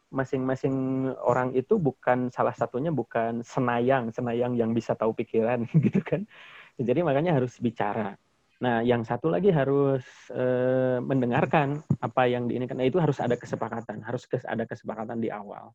masing-masing 0.08 1.08
orang 1.20 1.52
itu 1.52 1.76
bukan 1.76 2.32
salah 2.32 2.56
satunya 2.56 2.88
bukan 2.88 3.44
senayang, 3.44 4.08
senayang 4.08 4.56
yang 4.56 4.72
bisa 4.72 4.96
tahu 4.96 5.12
pikiran 5.12 5.68
gitu 5.84 6.00
kan. 6.00 6.24
Jadi 6.78 7.00
makanya 7.02 7.34
harus 7.34 7.58
bicara. 7.58 8.14
Nah, 8.58 8.82
yang 8.82 9.06
satu 9.06 9.30
lagi 9.30 9.54
harus 9.54 10.02
e, 10.34 10.44
mendengarkan 10.98 11.78
apa 12.02 12.26
yang 12.26 12.50
diinginkan. 12.50 12.78
Nah, 12.78 12.86
itu 12.86 12.98
harus 12.98 13.18
ada 13.22 13.38
kesepakatan, 13.38 14.02
harus 14.02 14.26
kes, 14.26 14.42
ada 14.46 14.66
kesepakatan 14.66 15.22
di 15.22 15.30
awal. 15.30 15.74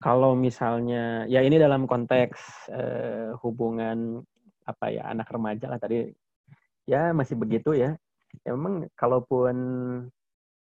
Kalau 0.00 0.32
misalnya, 0.32 1.28
ya 1.28 1.44
ini 1.44 1.60
dalam 1.60 1.84
konteks 1.84 2.70
e, 2.72 2.82
hubungan 3.44 4.24
apa 4.64 4.92
ya 4.92 5.08
anak 5.08 5.28
remaja 5.32 5.68
lah 5.68 5.80
tadi, 5.80 6.08
ya 6.88 7.12
masih 7.12 7.36
begitu 7.36 7.76
ya. 7.76 7.96
Ya 8.44 8.50
memang 8.56 8.88
kalaupun 8.96 9.56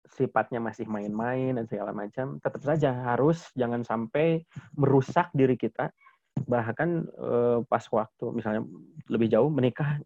sifatnya 0.07 0.63
masih 0.63 0.87
main-main 0.87 1.55
dan 1.59 1.67
segala 1.67 1.91
macam, 1.91 2.39
tetap 2.39 2.59
saja 2.63 2.91
harus 2.91 3.43
jangan 3.55 3.83
sampai 3.83 4.43
merusak 4.75 5.31
diri 5.35 5.59
kita 5.59 5.91
bahkan 6.45 7.09
uh, 7.17 7.65
pas 7.65 7.81
waktu 7.89 8.25
misalnya 8.35 8.61
lebih 9.09 9.27
jauh 9.31 9.49
menikah 9.49 9.97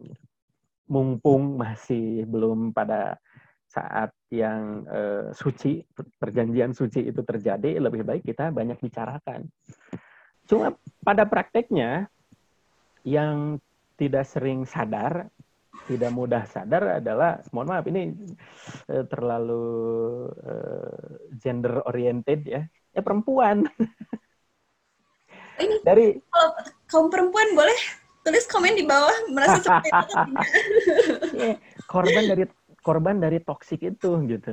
mumpung 0.87 1.59
masih 1.59 2.27
belum 2.27 2.71
pada 2.71 3.19
saat 3.71 4.11
yang 4.27 4.83
uh, 4.87 5.31
suci 5.31 5.79
perjanjian 6.19 6.75
suci 6.75 7.07
itu 7.07 7.23
terjadi 7.23 7.79
lebih 7.79 8.03
baik 8.03 8.23
kita 8.27 8.51
banyak 8.51 8.75
bicarakan. 8.79 9.47
Cuma 10.43 10.75
pada 10.99 11.23
prakteknya 11.23 12.11
yang 13.07 13.63
tidak 13.95 14.27
sering 14.27 14.67
sadar 14.67 15.31
tidak 15.89 16.11
mudah 16.13 16.43
sadar 16.45 17.01
adalah 17.01 17.41
mohon 17.55 17.71
maaf 17.73 17.85
ini 17.89 18.13
uh, 18.91 19.07
terlalu 19.07 19.65
uh, 20.45 21.17
gender 21.39 21.81
oriented 21.87 22.45
ya 22.45 22.61
ya 22.91 23.01
perempuan 23.01 23.65
ini 25.61 25.75
dari 25.85 26.17
kalau 26.33 26.49
kaum 26.89 27.07
perempuan 27.13 27.53
boleh 27.53 27.77
tulis 28.21 28.45
komen 28.49 28.77
di 28.77 28.85
bawah 28.85 29.13
merasa 29.33 29.61
seperti 29.61 29.89
itu 29.89 30.13
yeah, 31.37 31.55
korban 31.89 32.23
dari 32.29 32.43
korban 32.81 33.21
dari 33.21 33.37
toksik 33.41 33.81
itu 33.85 34.11
gitu. 34.25 34.51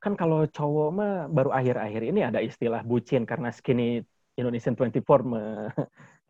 Kan 0.00 0.16
kalau 0.16 0.44
cowok 0.48 0.88
mah 0.92 1.14
baru 1.28 1.52
akhir-akhir 1.52 2.02
ini 2.04 2.20
ada 2.24 2.40
istilah 2.40 2.84
bucin 2.84 3.24
karena 3.24 3.52
skinny 3.52 4.04
Indonesian 4.36 4.74
24 4.76 5.00
me, 5.24 5.70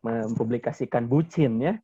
mempublikasikan 0.05 1.07
bucin 1.07 1.59
ya. 1.63 1.75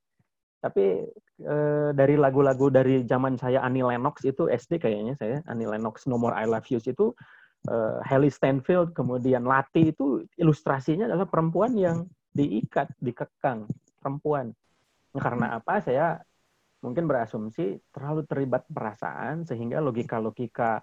Tapi 0.60 1.08
e, 1.40 1.56
dari 1.96 2.20
lagu-lagu 2.20 2.68
dari 2.68 3.00
zaman 3.08 3.40
saya 3.40 3.64
Annie 3.64 3.86
Lennox 3.86 4.20
itu 4.28 4.46
SD 4.50 4.76
kayaknya 4.76 5.16
saya 5.16 5.40
Annie 5.48 5.66
Lennox 5.66 6.04
No 6.04 6.20
More 6.20 6.36
I 6.36 6.44
Love 6.44 6.68
You 6.68 6.78
itu 6.84 7.16
uh, 7.68 8.00
Haley 8.06 8.32
Stanfield, 8.32 8.96
kemudian 8.96 9.44
Lati 9.44 9.92
itu 9.92 10.24
ilustrasinya 10.40 11.10
adalah 11.10 11.28
perempuan 11.28 11.76
yang 11.76 12.08
diikat, 12.32 12.94
dikekang, 13.02 13.66
perempuan. 14.00 14.54
Nah, 15.12 15.20
karena 15.20 15.46
hmm. 15.52 15.58
apa? 15.60 15.74
Saya 15.82 16.06
mungkin 16.80 17.04
berasumsi 17.04 17.76
terlalu 17.92 18.24
terlibat 18.24 18.64
perasaan 18.70 19.44
sehingga 19.44 19.84
logika-logika 19.84 20.80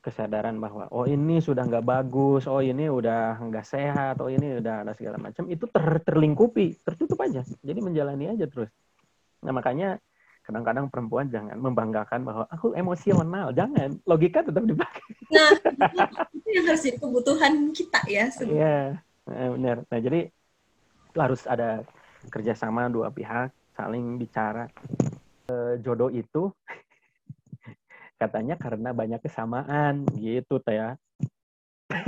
kesadaran 0.00 0.56
bahwa 0.56 0.88
oh 0.90 1.04
ini 1.04 1.44
sudah 1.44 1.68
nggak 1.68 1.84
bagus, 1.84 2.48
oh 2.48 2.64
ini 2.64 2.88
udah 2.88 3.36
nggak 3.36 3.66
sehat, 3.68 4.16
oh 4.24 4.32
ini 4.32 4.58
udah 4.58 4.88
ada 4.88 4.92
segala 4.96 5.20
macam 5.20 5.44
itu 5.52 5.68
ter 5.68 5.86
terlingkupi, 6.00 6.80
tertutup 6.80 7.20
aja. 7.20 7.44
Jadi 7.60 7.78
menjalani 7.84 8.32
aja 8.32 8.48
terus. 8.48 8.72
Nah 9.44 9.52
makanya 9.52 10.00
kadang-kadang 10.50 10.90
perempuan 10.90 11.30
jangan 11.30 11.54
membanggakan 11.62 12.26
bahwa 12.26 12.44
aku 12.50 12.74
emosional. 12.74 13.54
Jangan 13.54 14.02
logika 14.02 14.42
tetap 14.42 14.66
dipakai. 14.66 15.06
Nah 15.30 15.54
itu 16.34 16.48
yang 16.50 16.66
harus 16.66 16.82
jadi 16.82 16.98
kebutuhan 16.98 17.70
kita 17.70 18.00
ya 18.10 18.26
iya 18.42 18.98
nah, 19.30 19.48
benar. 19.54 19.76
Nah 19.86 19.98
jadi 20.02 20.20
harus 21.14 21.46
ada 21.46 21.86
kerjasama 22.34 22.90
dua 22.90 23.14
pihak 23.14 23.54
saling 23.78 24.18
bicara. 24.18 24.66
E, 25.46 25.78
jodoh 25.86 26.10
itu 26.10 26.50
katanya 28.20 28.58
karena 28.58 28.90
banyak 28.90 29.22
kesamaan 29.22 30.02
gitu 30.18 30.58
teh 30.58 30.74
ya 30.78 30.98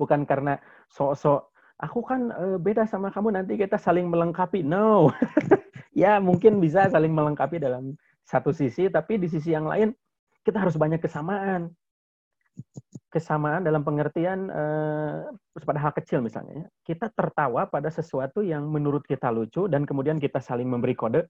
bukan 0.00 0.28
karena 0.28 0.60
sok-sok 0.92 1.48
aku 1.80 2.04
kan 2.04 2.28
e, 2.28 2.44
beda 2.60 2.84
sama 2.84 3.08
kamu 3.08 3.40
nanti 3.40 3.56
kita 3.56 3.80
saling 3.80 4.04
melengkapi. 4.04 4.60
No 4.60 5.08
ya 5.92 6.18
mungkin 6.18 6.58
bisa 6.58 6.88
saling 6.88 7.12
melengkapi 7.12 7.60
dalam 7.60 7.96
satu 8.24 8.50
sisi, 8.50 8.88
tapi 8.88 9.20
di 9.20 9.28
sisi 9.28 9.52
yang 9.52 9.68
lain 9.68 9.92
kita 10.42 10.58
harus 10.58 10.74
banyak 10.74 10.98
kesamaan. 10.98 11.70
Kesamaan 13.12 13.60
dalam 13.60 13.84
pengertian 13.84 14.48
eh, 14.48 15.28
pada 15.64 15.80
hal 15.80 15.92
kecil 15.92 16.24
misalnya. 16.24 16.64
Ya. 16.64 16.66
Kita 16.92 17.12
tertawa 17.12 17.68
pada 17.68 17.92
sesuatu 17.92 18.40
yang 18.40 18.64
menurut 18.72 19.04
kita 19.04 19.28
lucu 19.28 19.68
dan 19.68 19.84
kemudian 19.84 20.16
kita 20.16 20.40
saling 20.40 20.64
memberi 20.64 20.96
kode. 20.96 21.28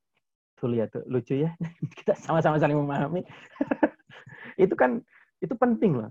Tuh 0.54 0.70
lihat 0.70 0.94
tuh, 0.94 1.02
lucu 1.10 1.42
ya. 1.42 1.50
kita 1.98 2.14
sama-sama 2.14 2.62
saling 2.62 2.78
memahami. 2.78 3.26
itu 4.64 4.74
kan 4.78 5.02
itu 5.42 5.54
penting 5.58 5.98
loh. 5.98 6.10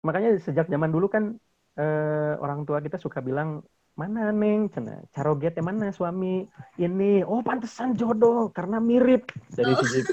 Makanya 0.00 0.40
sejak 0.40 0.64
zaman 0.72 0.88
dulu 0.88 1.12
kan 1.12 1.36
eh, 1.76 2.34
orang 2.40 2.64
tua 2.64 2.80
kita 2.80 2.96
suka 2.96 3.20
bilang 3.20 3.60
mana 3.96 4.28
neng 4.28 4.68
cina 4.68 5.00
carogetnya 5.08 5.64
mana 5.64 5.88
suami 5.88 6.44
ini 6.76 7.24
oh 7.24 7.40
pantesan 7.40 7.96
jodoh 7.96 8.52
karena 8.52 8.76
mirip 8.76 9.32
dari 9.48 9.72
oh. 9.72 9.80
segi 9.80 10.04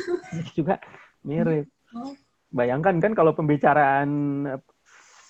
juga 0.56 0.80
mirip 1.28 1.67
oh. 1.91 2.15
bayangkan 2.56 3.04
kan 3.04 3.12
kalau 3.12 3.36
pembicaraan 3.36 4.10
eh, 4.56 4.62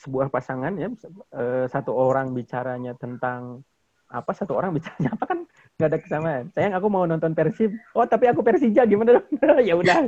sebuah 0.06 0.30
pasangan 0.30 0.78
ya 0.78 0.94
eh, 1.34 1.66
satu 1.66 1.98
orang 1.98 2.30
bicaranya 2.38 2.94
tentang 2.94 3.66
apa 4.13 4.32
satu 4.38 4.54
orang 4.54 4.78
bicaranya 4.78 5.10
apa 5.18 5.26
kan 5.26 5.39
nggak 5.82 5.89
ada 5.89 5.98
kesamaan 5.98 6.46
sayang 6.54 6.78
aku 6.78 6.88
mau 6.94 7.10
nonton 7.10 7.34
Persib 7.34 7.74
oh 7.98 8.06
tapi 8.06 8.30
aku 8.30 8.46
Persija 8.46 8.86
gimana 8.86 9.18
ya 9.68 9.74
udah 9.74 10.06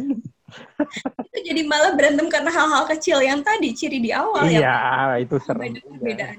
itu 1.33 1.39
jadi 1.41 1.61
malah 1.65 1.97
berantem 1.97 2.29
karena 2.29 2.53
hal-hal 2.53 2.85
kecil 2.93 3.17
yang 3.25 3.41
tadi 3.41 3.73
ciri 3.73 3.97
di 3.97 4.13
awal 4.13 4.45
iya, 4.45 5.17
ya. 5.17 5.25
itu 5.25 5.41
serem. 5.41 5.73
Perbedaan. 5.81 6.37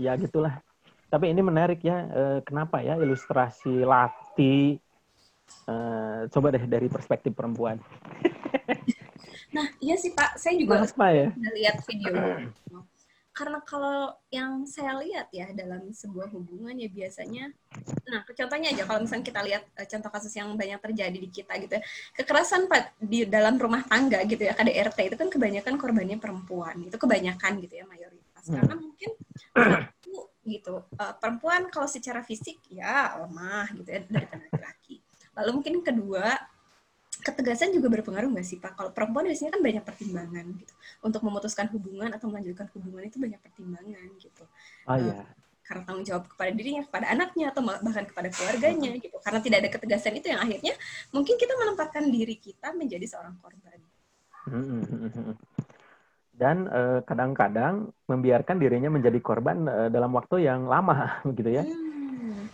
Ya, 0.00 0.16
gitulah. 0.16 0.64
Tapi 1.12 1.28
ini 1.28 1.44
menarik 1.44 1.84
ya. 1.84 2.08
eh, 2.08 2.38
Kenapa 2.48 2.80
ya 2.80 2.96
ilustrasi 2.96 3.84
Lati? 3.84 4.80
eh, 5.70 6.20
coba 6.32 6.46
deh 6.56 6.64
dari 6.64 6.88
perspektif 6.88 7.36
perempuan. 7.36 7.76
Nah, 9.50 9.66
iya 9.82 9.98
sih 9.98 10.14
Pak, 10.14 10.38
saya 10.38 10.54
juga 10.54 10.78
Kenapa 10.86 11.10
ya? 11.10 11.28
lihat 11.34 11.82
video 11.82 12.14
karena 13.30 13.62
kalau 13.62 14.12
yang 14.28 14.66
saya 14.66 14.98
lihat 15.00 15.30
ya 15.32 15.48
dalam 15.54 15.88
sebuah 15.94 16.28
hubungan 16.34 16.74
ya 16.76 16.90
biasanya 16.90 17.48
nah 18.04 18.20
contohnya 18.26 18.74
aja 18.74 18.82
kalau 18.84 19.00
misalnya 19.06 19.24
kita 19.24 19.40
lihat 19.46 19.62
eh, 19.78 19.86
contoh 19.86 20.10
kasus 20.10 20.34
yang 20.34 20.50
banyak 20.58 20.76
terjadi 20.82 21.14
di 21.14 21.30
kita 21.30 21.56
gitu 21.62 21.78
ya 21.78 21.82
kekerasan 22.20 22.66
Pak 22.66 23.00
di 23.00 23.24
dalam 23.24 23.54
rumah 23.56 23.86
tangga 23.86 24.20
gitu 24.26 24.44
ya 24.44 24.52
KDRT 24.52 24.98
itu 25.08 25.16
kan 25.16 25.28
kebanyakan 25.30 25.74
korbannya 25.78 26.18
perempuan 26.18 26.84
itu 26.84 26.96
kebanyakan 26.98 27.62
gitu 27.64 27.74
ya 27.80 27.84
Hmm. 27.86 27.99
Karena 28.46 28.74
mungkin 28.76 29.10
satu 29.52 30.16
gitu 30.46 30.74
eh, 30.96 31.14
perempuan 31.20 31.68
kalau 31.68 31.88
secara 31.90 32.24
fisik 32.24 32.58
ya 32.72 33.20
lemah 33.20 33.68
gitu 33.76 33.88
ya 33.88 34.00
daripada 34.08 34.42
laki-laki 34.48 34.96
lalu 35.36 35.50
mungkin 35.60 35.74
kedua 35.84 36.38
ketegasan 37.20 37.70
juga 37.76 37.92
berpengaruh 37.92 38.32
nggak 38.32 38.46
sih 38.46 38.56
Pak? 38.56 38.74
Kalau 38.74 38.90
perempuan 38.96 39.28
biasanya 39.28 39.52
kan 39.52 39.62
banyak 39.62 39.84
pertimbangan 39.84 40.46
gitu. 40.56 40.72
Untuk 41.04 41.20
memutuskan 41.20 41.68
hubungan 41.70 42.10
atau 42.16 42.26
melanjutkan 42.32 42.66
hubungan 42.72 43.02
itu 43.06 43.20
banyak 43.20 43.40
pertimbangan 43.40 44.08
gitu. 44.16 44.44
Oh 44.88 44.96
iya. 44.96 45.28
Karena 45.64 45.82
tanggung 45.86 46.02
jawab 46.02 46.24
kepada 46.26 46.50
dirinya, 46.50 46.82
kepada 46.82 47.06
anaknya, 47.14 47.54
atau 47.54 47.62
bahkan 47.62 48.04
kepada 48.08 48.28
keluarganya 48.32 48.90
gitu. 48.98 49.16
Karena 49.22 49.40
tidak 49.44 49.58
ada 49.62 49.70
ketegasan 49.70 50.12
itu 50.18 50.26
yang 50.32 50.40
akhirnya 50.42 50.74
mungkin 51.14 51.34
kita 51.38 51.54
menempatkan 51.54 52.04
diri 52.10 52.36
kita 52.40 52.74
menjadi 52.74 53.06
seorang 53.06 53.36
korban. 53.38 53.78
Dan 56.40 56.64
eh, 56.72 57.04
kadang-kadang 57.04 57.92
membiarkan 58.08 58.56
dirinya 58.56 58.88
menjadi 58.88 59.20
korban 59.20 59.68
eh, 59.68 59.88
dalam 59.92 60.08
waktu 60.16 60.48
yang 60.48 60.64
lama, 60.64 61.20
gitu 61.36 61.52
ya. 61.52 61.68
Hmm. 61.68 62.48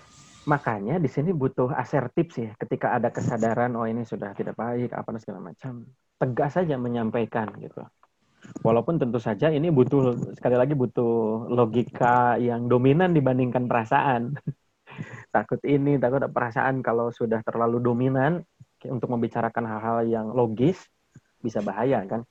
Makanya 0.50 0.98
di 0.98 1.06
sini 1.06 1.30
butuh 1.30 1.70
asertif 1.70 2.34
sih. 2.34 2.50
Ketika 2.58 2.98
ada 2.98 3.14
kesadaran, 3.14 3.78
oh 3.78 3.86
ini 3.86 4.02
sudah 4.02 4.34
tidak 4.34 4.58
baik, 4.58 4.90
apa 4.90 5.14
dan 5.14 5.20
segala 5.22 5.40
macam, 5.54 5.86
tegas 6.18 6.58
saja 6.58 6.74
menyampaikan 6.74 7.54
gitu. 7.62 7.86
Walaupun 8.62 8.98
tentu 8.98 9.18
saja 9.22 9.50
ini 9.50 9.70
butuh 9.70 10.34
sekali 10.38 10.54
lagi 10.58 10.74
butuh 10.74 11.46
logika 11.50 12.38
yang 12.42 12.66
dominan 12.66 13.14
dibandingkan 13.14 13.70
perasaan. 13.70 14.34
takut 15.34 15.62
ini, 15.62 15.98
takut 15.98 16.26
ada 16.26 16.30
perasaan 16.30 16.82
kalau 16.82 17.10
sudah 17.14 17.42
terlalu 17.46 17.78
dominan 17.82 18.42
untuk 18.86 19.10
membicarakan 19.10 19.64
hal-hal 19.66 19.98
yang 20.06 20.26
logis 20.30 20.78
bisa 21.46 21.62
bahaya 21.62 22.02
kan. 22.04 22.26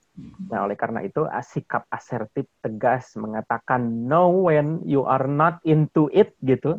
Nah, 0.52 0.68
oleh 0.68 0.76
karena 0.76 1.00
itu 1.00 1.24
sikap 1.40 1.88
asertif 1.88 2.48
tegas 2.60 3.16
mengatakan 3.16 3.80
no 3.84 4.48
when 4.48 4.84
you 4.84 5.08
are 5.08 5.24
not 5.24 5.64
into 5.64 6.12
it 6.12 6.36
gitu. 6.44 6.76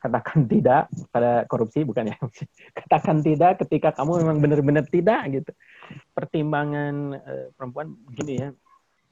Katakan 0.00 0.46
tidak 0.48 0.88
pada 1.12 1.44
korupsi 1.48 1.84
bukan 1.84 2.12
ya? 2.12 2.16
Katakan 2.80 3.20
tidak 3.20 3.60
ketika 3.64 3.92
kamu 3.92 4.24
memang 4.24 4.38
benar-benar 4.40 4.84
tidak 4.88 5.20
gitu. 5.28 5.50
Pertimbangan 6.16 6.94
eh, 7.20 7.46
perempuan 7.52 7.92
begini 8.08 8.34
ya. 8.40 8.48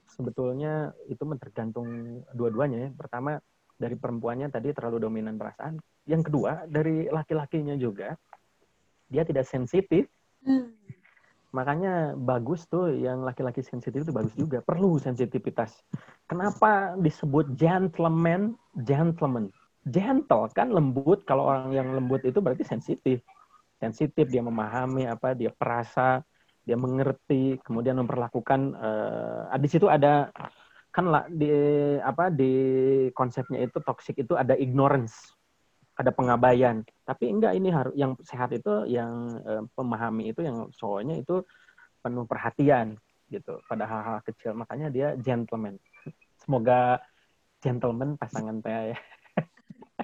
Sebetulnya 0.09 0.94
itu 1.11 1.20
tergantung 1.40 2.20
dua-duanya 2.33 2.88
ya. 2.88 2.90
Pertama 2.94 3.37
dari 3.74 3.98
perempuannya 3.98 4.48
tadi 4.48 4.70
terlalu 4.70 5.03
dominan 5.09 5.35
perasaan. 5.37 5.77
Yang 6.07 6.31
kedua 6.31 6.68
dari 6.70 7.11
laki-lakinya 7.11 7.74
juga 7.74 8.14
dia 9.09 9.22
tidak 9.24 9.46
sensitif. 9.48 10.09
Hmm. 10.44 10.74
Makanya 11.54 12.18
bagus 12.18 12.66
tuh 12.66 12.90
yang 12.90 13.22
laki-laki 13.22 13.62
sensitif 13.62 14.02
itu 14.02 14.10
bagus 14.10 14.34
juga. 14.34 14.58
Perlu 14.66 14.98
sensitivitas. 14.98 15.78
Kenapa 16.26 16.98
disebut 16.98 17.54
gentleman? 17.54 18.58
Gentleman. 18.82 19.54
Gentle 19.86 20.50
kan 20.50 20.74
lembut. 20.74 21.22
Kalau 21.22 21.46
orang 21.46 21.70
yang 21.70 21.94
lembut 21.94 22.26
itu 22.26 22.42
berarti 22.42 22.66
sensitif. 22.66 23.22
Sensitif 23.78 24.26
dia 24.26 24.42
memahami 24.42 25.06
apa 25.06 25.38
dia 25.38 25.54
perasa 25.54 26.26
dia 26.64 26.74
mengerti 26.80 27.60
kemudian 27.62 28.00
memperlakukan 28.02 28.60
eh, 28.74 29.58
di 29.60 29.68
situ 29.68 29.86
ada 29.86 30.32
kan 30.88 31.10
lah 31.10 31.28
di 31.28 31.50
apa 32.00 32.32
di 32.32 32.52
konsepnya 33.12 33.66
itu 33.68 33.82
toxic 33.84 34.24
itu 34.24 34.32
ada 34.32 34.56
ignorance 34.56 35.34
ada 35.94 36.11
pengabaian 36.11 36.83
tapi 37.07 37.30
enggak 37.30 37.54
ini 37.54 37.70
harus 37.70 37.94
yang 37.94 38.18
sehat 38.26 38.50
itu 38.50 38.87
yang 38.90 39.38
eh, 39.46 39.62
pemahami 39.78 40.35
itu 40.35 40.42
yang 40.42 40.66
cowoknya 40.74 41.22
itu 41.22 41.42
penuh 42.02 42.26
perhatian 42.26 42.98
gitu 43.30 43.62
pada 43.70 43.87
hal-hal 43.87 44.18
kecil 44.26 44.52
makanya 44.59 44.90
dia 44.90 45.09
gentleman 45.16 45.78
semoga 46.42 46.98
gentleman 47.62 48.18
pasangan 48.18 48.59
saya 48.61 48.94
ya 48.94 48.98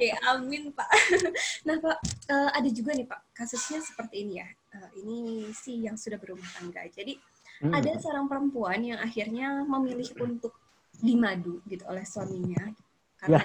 Oke, 0.00 0.16
amin 0.32 0.72
Pak. 0.72 0.88
Nah 1.68 1.76
Pak, 1.76 1.98
eh, 2.32 2.50
ada 2.56 2.68
juga 2.72 2.96
nih 2.96 3.04
Pak, 3.04 3.36
kasusnya 3.36 3.84
seperti 3.84 4.24
ini 4.24 4.40
ya. 4.40 4.48
Eh, 4.48 4.90
ini 5.04 5.44
sih 5.52 5.76
yang 5.84 6.00
sudah 6.00 6.16
berumah 6.16 6.48
tangga. 6.56 6.88
Jadi 6.88 7.20
Hmm. 7.60 7.76
ada 7.76 7.92
seorang 8.00 8.24
perempuan 8.24 8.80
yang 8.80 8.96
akhirnya 8.96 9.60
memilih 9.68 10.16
untuk 10.16 10.56
dimadu 10.96 11.60
gitu 11.68 11.84
oleh 11.84 12.08
suaminya 12.08 12.72
karena 13.20 13.44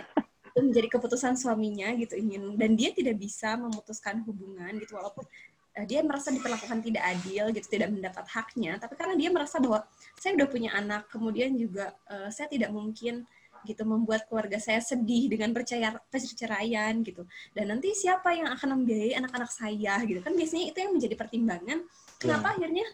itu 0.56 0.64
menjadi 0.64 0.88
keputusan 0.88 1.36
suaminya 1.36 1.92
gitu 2.00 2.16
ingin 2.16 2.56
dan 2.56 2.80
dia 2.80 2.96
tidak 2.96 3.20
bisa 3.20 3.60
memutuskan 3.60 4.24
hubungan 4.24 4.72
gitu 4.80 4.96
walaupun 4.96 5.28
eh, 5.76 5.84
dia 5.84 6.00
merasa 6.00 6.32
diperlakukan 6.32 6.80
tidak 6.80 7.04
adil 7.04 7.52
gitu 7.52 7.68
tidak 7.68 7.92
mendapat 7.92 8.24
haknya 8.32 8.80
tapi 8.80 8.96
karena 8.96 9.20
dia 9.20 9.30
merasa 9.36 9.60
bahwa 9.60 9.84
saya 10.16 10.40
udah 10.40 10.48
punya 10.48 10.72
anak 10.72 11.12
kemudian 11.12 11.52
juga 11.60 11.92
eh, 12.08 12.32
saya 12.32 12.48
tidak 12.48 12.72
mungkin 12.72 13.28
gitu 13.66 13.82
membuat 13.84 14.30
keluarga 14.30 14.62
saya 14.62 14.78
sedih 14.80 15.26
dengan 15.28 15.50
percaya 15.50 15.98
perceraian 16.08 16.94
gitu. 17.02 17.26
Dan 17.52 17.74
nanti 17.74 17.98
siapa 17.98 18.32
yang 18.38 18.54
akan 18.54 18.80
membiayai 18.80 19.18
anak-anak 19.18 19.50
saya 19.50 19.98
gitu? 20.06 20.22
Kan 20.22 20.38
biasanya 20.38 20.70
itu 20.70 20.78
yang 20.78 20.94
menjadi 20.94 21.16
pertimbangan. 21.18 21.80
Kenapa 22.22 22.54
akhirnya 22.56 22.86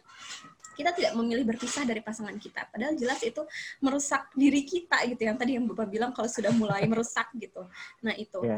kita 0.74 0.92
tidak 0.96 1.14
memilih 1.18 1.44
berpisah 1.48 1.84
dari 1.84 2.00
pasangan 2.00 2.36
kita. 2.38 2.68
Padahal 2.72 2.96
jelas 2.96 3.22
itu 3.22 3.44
merusak 3.84 4.32
diri 4.34 4.64
kita 4.64 5.04
gitu 5.10 5.22
yang 5.28 5.38
tadi 5.38 5.58
yang 5.60 5.66
bapak 5.68 5.88
bilang 5.88 6.12
kalau 6.16 6.30
sudah 6.30 6.52
mulai 6.56 6.86
merusak 6.88 7.30
gitu. 7.38 7.68
Nah 8.04 8.14
itu. 8.16 8.40
Ya. 8.44 8.58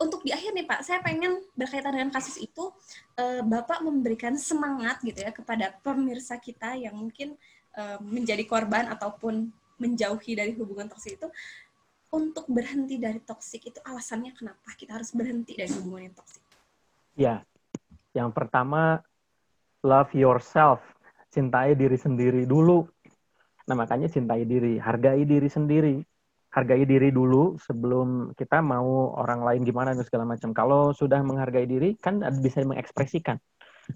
untuk 0.00 0.24
di 0.24 0.32
akhir 0.32 0.56
nih 0.56 0.64
Pak, 0.64 0.80
saya 0.80 1.04
pengen 1.04 1.44
berkaitan 1.52 1.92
dengan 1.92 2.08
kasus 2.08 2.40
itu, 2.40 2.72
eh, 3.20 3.44
Bapak 3.44 3.84
memberikan 3.84 4.32
semangat 4.32 4.96
gitu 5.04 5.20
ya 5.20 5.28
kepada 5.28 5.76
pemirsa 5.84 6.40
kita 6.40 6.72
yang 6.72 6.96
mungkin 6.96 7.36
eh, 7.76 8.00
menjadi 8.00 8.48
korban 8.48 8.88
ataupun 8.88 9.52
menjauhi 9.76 10.40
dari 10.40 10.56
hubungan 10.56 10.88
toksik 10.88 11.20
itu, 11.20 11.28
untuk 12.10 12.48
berhenti 12.50 12.98
dari 12.98 13.22
toksik 13.22 13.70
itu 13.70 13.78
alasannya 13.86 14.34
kenapa? 14.34 14.74
Kita 14.74 14.98
harus 14.98 15.14
berhenti 15.14 15.54
dari 15.54 15.70
hubungan 15.78 16.10
yang 16.10 16.16
toksik? 16.16 16.42
Ya, 17.14 17.34
yang 18.16 18.34
pertama 18.34 19.04
love 19.86 20.10
yourself, 20.12 20.82
cintai 21.30 21.78
diri 21.78 21.94
sendiri 21.94 22.44
dulu. 22.44 22.84
Nah 23.70 23.74
makanya 23.78 24.10
cintai 24.10 24.42
diri, 24.42 24.82
hargai 24.82 25.22
diri 25.22 25.46
sendiri, 25.46 26.02
hargai 26.50 26.82
diri 26.82 27.14
dulu 27.14 27.54
sebelum 27.62 28.34
kita 28.34 28.58
mau 28.58 29.14
orang 29.14 29.46
lain 29.46 29.62
gimana 29.62 29.94
dan 29.94 30.02
segala 30.02 30.26
macam. 30.26 30.50
Kalau 30.50 30.90
sudah 30.90 31.22
menghargai 31.22 31.70
diri 31.70 31.94
kan 31.94 32.18
bisa 32.42 32.66
mengekspresikan. 32.66 33.38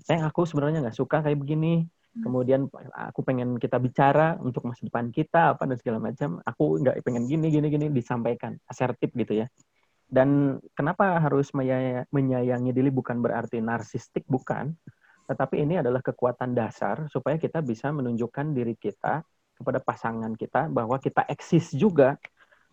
Saya 0.07 0.27
aku 0.27 0.47
sebenarnya 0.47 0.87
nggak 0.87 0.97
suka 0.97 1.21
kayak 1.27 1.39
begini. 1.43 1.87
Kemudian 2.15 2.71
aku 2.95 3.27
pengen 3.27 3.59
kita 3.59 3.83
bicara 3.83 4.39
untuk 4.39 4.63
masa 4.71 4.87
depan 4.87 5.11
kita 5.11 5.59
apa 5.59 5.67
dan 5.67 5.75
segala 5.83 5.99
macam. 5.99 6.39
Aku 6.47 6.79
nggak 6.79 7.03
pengen 7.03 7.27
gini 7.27 7.51
gini 7.51 7.67
gini 7.67 7.91
disampaikan 7.91 8.55
asertif 8.71 9.11
gitu 9.19 9.43
ya. 9.43 9.51
Dan 10.07 10.63
kenapa 10.79 11.19
harus 11.19 11.51
menyaya- 11.51 12.07
menyayangi 12.15 12.71
diri 12.71 12.95
bukan 12.95 13.19
berarti 13.19 13.59
narsistik 13.59 14.23
bukan, 14.31 14.79
tetapi 15.25 15.65
ini 15.65 15.81
adalah 15.81 16.05
kekuatan 16.05 16.53
dasar 16.53 17.09
supaya 17.09 17.41
kita 17.41 17.65
bisa 17.65 17.89
menunjukkan 17.89 18.53
diri 18.53 18.77
kita 18.77 19.25
kepada 19.57 19.81
pasangan 19.81 20.37
kita 20.37 20.69
bahwa 20.69 21.01
kita 21.01 21.25
eksis 21.31 21.73
juga. 21.73 22.21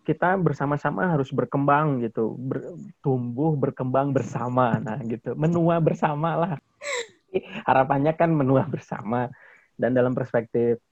Kita 0.02 0.34
bersama-sama 0.34 1.14
harus 1.14 1.30
berkembang 1.30 2.02
gitu, 2.02 2.34
bertumbuh, 2.34 3.54
berkembang 3.54 4.10
bersama. 4.10 4.74
Nah, 4.82 4.98
gitu. 5.06 5.38
Menua 5.38 5.78
bersama 5.78 6.34
lah. 6.34 6.54
Harapannya 7.68 8.10
kan 8.18 8.34
menua 8.34 8.66
bersama 8.66 9.30
dan 9.78 9.94
dalam 9.94 10.10
perspektif 10.12 10.82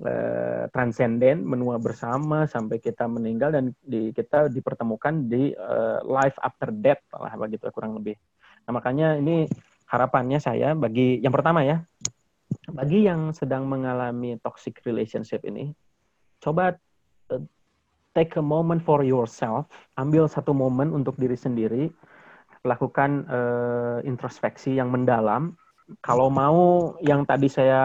eh, 0.00 0.64
transenden 0.72 1.42
menua 1.44 1.76
bersama 1.82 2.48
sampai 2.48 2.80
kita 2.80 3.04
meninggal 3.10 3.50
dan 3.52 3.64
di, 3.82 4.14
kita 4.14 4.48
dipertemukan 4.48 5.26
di 5.26 5.52
eh, 5.52 5.98
life 6.06 6.38
after 6.40 6.72
death 6.72 7.02
lah 7.18 7.34
begitu 7.36 7.66
kurang 7.74 7.98
lebih. 7.98 8.16
Nah, 8.62 8.72
makanya 8.78 9.18
ini 9.18 9.50
harapannya 9.92 10.40
saya 10.40 10.72
bagi 10.72 11.20
yang 11.20 11.36
pertama 11.36 11.60
ya, 11.60 11.84
bagi 12.72 13.04
yang 13.04 13.36
sedang 13.36 13.68
mengalami 13.68 14.40
toxic 14.40 14.80
relationship 14.88 15.44
ini, 15.44 15.76
coba 16.40 16.80
uh, 17.28 17.42
take 18.16 18.32
a 18.40 18.44
moment 18.44 18.80
for 18.80 19.04
yourself, 19.04 19.68
ambil 20.00 20.24
satu 20.24 20.56
momen 20.56 20.96
untuk 20.96 21.20
diri 21.20 21.36
sendiri, 21.36 21.92
lakukan 22.64 23.28
uh, 23.28 23.98
introspeksi 24.08 24.80
yang 24.80 24.88
mendalam, 24.88 25.52
kalau 26.00 26.32
mau 26.32 26.94
yang 27.04 27.28
tadi 27.28 27.52
saya 27.52 27.82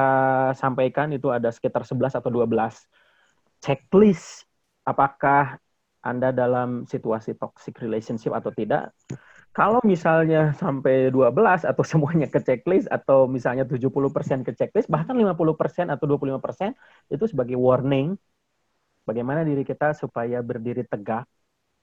sampaikan 0.56 1.12
itu 1.12 1.28
ada 1.28 1.52
sekitar 1.52 1.84
11 1.84 2.16
atau 2.24 2.30
12 2.32 2.48
checklist 3.60 4.48
apakah 4.88 5.60
Anda 6.00 6.32
dalam 6.32 6.88
situasi 6.88 7.36
toxic 7.36 7.76
relationship 7.84 8.32
atau 8.32 8.54
tidak. 8.56 8.96
Kalau 9.58 9.82
misalnya 9.82 10.54
sampai 10.54 11.10
12 11.10 11.66
atau 11.66 11.82
semuanya 11.90 12.30
ke 12.30 12.38
checklist 12.46 12.86
atau 12.94 13.26
misalnya 13.26 13.66
70% 13.66 14.46
ke 14.46 14.54
checklist 14.54 14.86
bahkan 14.86 15.18
50% 15.18 15.90
atau 15.90 16.06
25% 16.06 16.78
itu 17.10 17.26
sebagai 17.26 17.58
warning 17.58 18.14
bagaimana 19.02 19.42
diri 19.42 19.66
kita 19.66 19.98
supaya 19.98 20.46
berdiri 20.46 20.86
tegak 20.86 21.26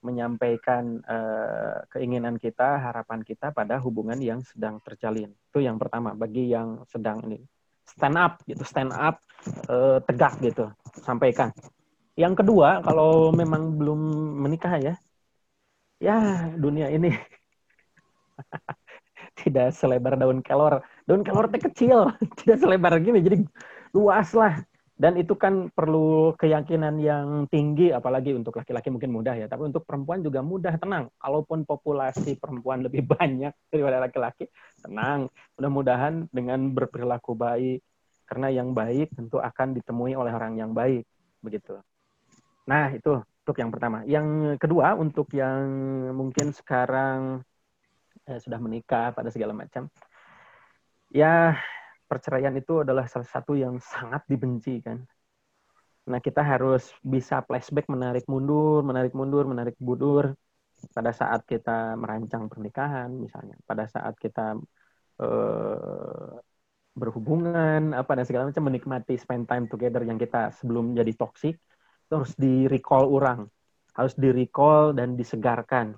menyampaikan 0.06 1.00
uh, 1.02 1.82
keinginan 1.90 2.36
kita, 2.38 2.78
harapan 2.78 3.24
kita 3.24 3.50
pada 3.50 3.80
hubungan 3.80 4.20
yang 4.20 4.44
sedang 4.44 4.78
terjalin. 4.84 5.32
Itu 5.50 5.64
yang 5.64 5.80
pertama 5.80 6.12
bagi 6.14 6.52
yang 6.52 6.84
sedang 6.86 7.26
ini 7.26 7.42
stand 7.88 8.14
up 8.14 8.38
gitu, 8.46 8.62
stand 8.62 8.94
up 8.94 9.18
uh, 9.66 9.98
tegak 10.04 10.38
gitu, 10.44 10.70
sampaikan. 11.02 11.50
Yang 12.14 12.44
kedua, 12.44 12.84
kalau 12.86 13.34
memang 13.34 13.74
belum 13.80 13.98
menikah 14.44 14.76
ya, 14.78 14.94
ya 15.98 16.52
dunia 16.54 16.92
ini 16.92 17.10
tidak 19.40 19.74
selebar 19.74 20.18
daun 20.18 20.40
kelor. 20.40 20.82
Daun 21.06 21.22
kelor 21.22 21.50
itu 21.50 21.68
kecil, 21.70 22.12
tidak 22.42 22.62
selebar 22.62 22.96
gini, 23.02 23.20
jadi 23.22 23.36
luas 23.94 24.30
lah. 24.34 24.60
Dan 24.94 25.18
itu 25.18 25.34
kan 25.34 25.74
perlu 25.74 26.38
keyakinan 26.38 27.02
yang 27.02 27.50
tinggi 27.50 27.90
apalagi 27.90 28.30
untuk 28.30 28.54
laki-laki 28.54 28.94
mungkin 28.94 29.10
mudah 29.10 29.34
ya. 29.34 29.50
Tapi 29.50 29.66
untuk 29.66 29.82
perempuan 29.82 30.22
juga 30.22 30.38
mudah 30.38 30.78
tenang. 30.78 31.10
Kalaupun 31.18 31.66
populasi 31.66 32.38
perempuan 32.38 32.86
lebih 32.86 33.02
banyak 33.18 33.50
daripada 33.74 33.98
laki-laki 34.06 34.46
tenang. 34.78 35.26
Mudah-mudahan 35.58 36.30
dengan 36.30 36.70
berperilaku 36.70 37.34
baik 37.34 37.82
karena 38.24 38.48
yang 38.54 38.70
baik 38.70 39.12
tentu 39.18 39.42
akan 39.42 39.74
ditemui 39.74 40.14
oleh 40.14 40.30
orang 40.30 40.56
yang 40.56 40.70
baik 40.70 41.02
begitu. 41.42 41.74
Nah 42.70 42.94
itu 42.94 43.18
untuk 43.18 43.56
yang 43.60 43.70
pertama. 43.74 44.06
Yang 44.06 44.56
kedua 44.62 44.94
untuk 44.96 45.28
yang 45.36 45.66
mungkin 46.16 46.54
sekarang 46.54 47.44
eh, 48.28 48.40
sudah 48.40 48.58
menikah 48.60 49.12
pada 49.16 49.28
segala 49.28 49.52
macam 49.56 49.88
ya 51.14 51.54
perceraian 52.10 52.54
itu 52.58 52.84
adalah 52.84 53.06
salah 53.08 53.28
satu 53.28 53.56
yang 53.56 53.80
sangat 53.80 54.26
dibenci 54.28 54.82
kan. 54.84 55.02
Nah, 56.04 56.20
kita 56.20 56.44
harus 56.44 56.92
bisa 57.00 57.40
flashback 57.40 57.88
menarik 57.88 58.28
mundur, 58.28 58.84
menarik 58.84 59.16
mundur, 59.16 59.48
menarik 59.48 59.76
mundur 59.80 60.36
pada 60.92 61.16
saat 61.16 61.48
kita 61.48 61.96
merancang 61.96 62.44
pernikahan 62.52 63.08
misalnya, 63.08 63.56
pada 63.64 63.88
saat 63.88 64.12
kita 64.20 64.60
uh, 65.16 66.32
berhubungan 66.92 67.96
apa 67.96 68.12
dan 68.20 68.24
segala 68.28 68.52
macam 68.52 68.68
menikmati 68.68 69.16
spend 69.16 69.48
time 69.48 69.64
together 69.64 70.04
yang 70.04 70.20
kita 70.20 70.52
sebelum 70.60 70.92
jadi 70.92 71.10
toxic 71.16 71.56
itu 72.04 72.12
harus 72.12 72.36
di 72.36 72.68
recall 72.68 73.08
ulang, 73.08 73.48
harus 73.96 74.12
di 74.12 74.28
recall 74.28 74.92
dan 74.92 75.16
disegarkan. 75.16 75.96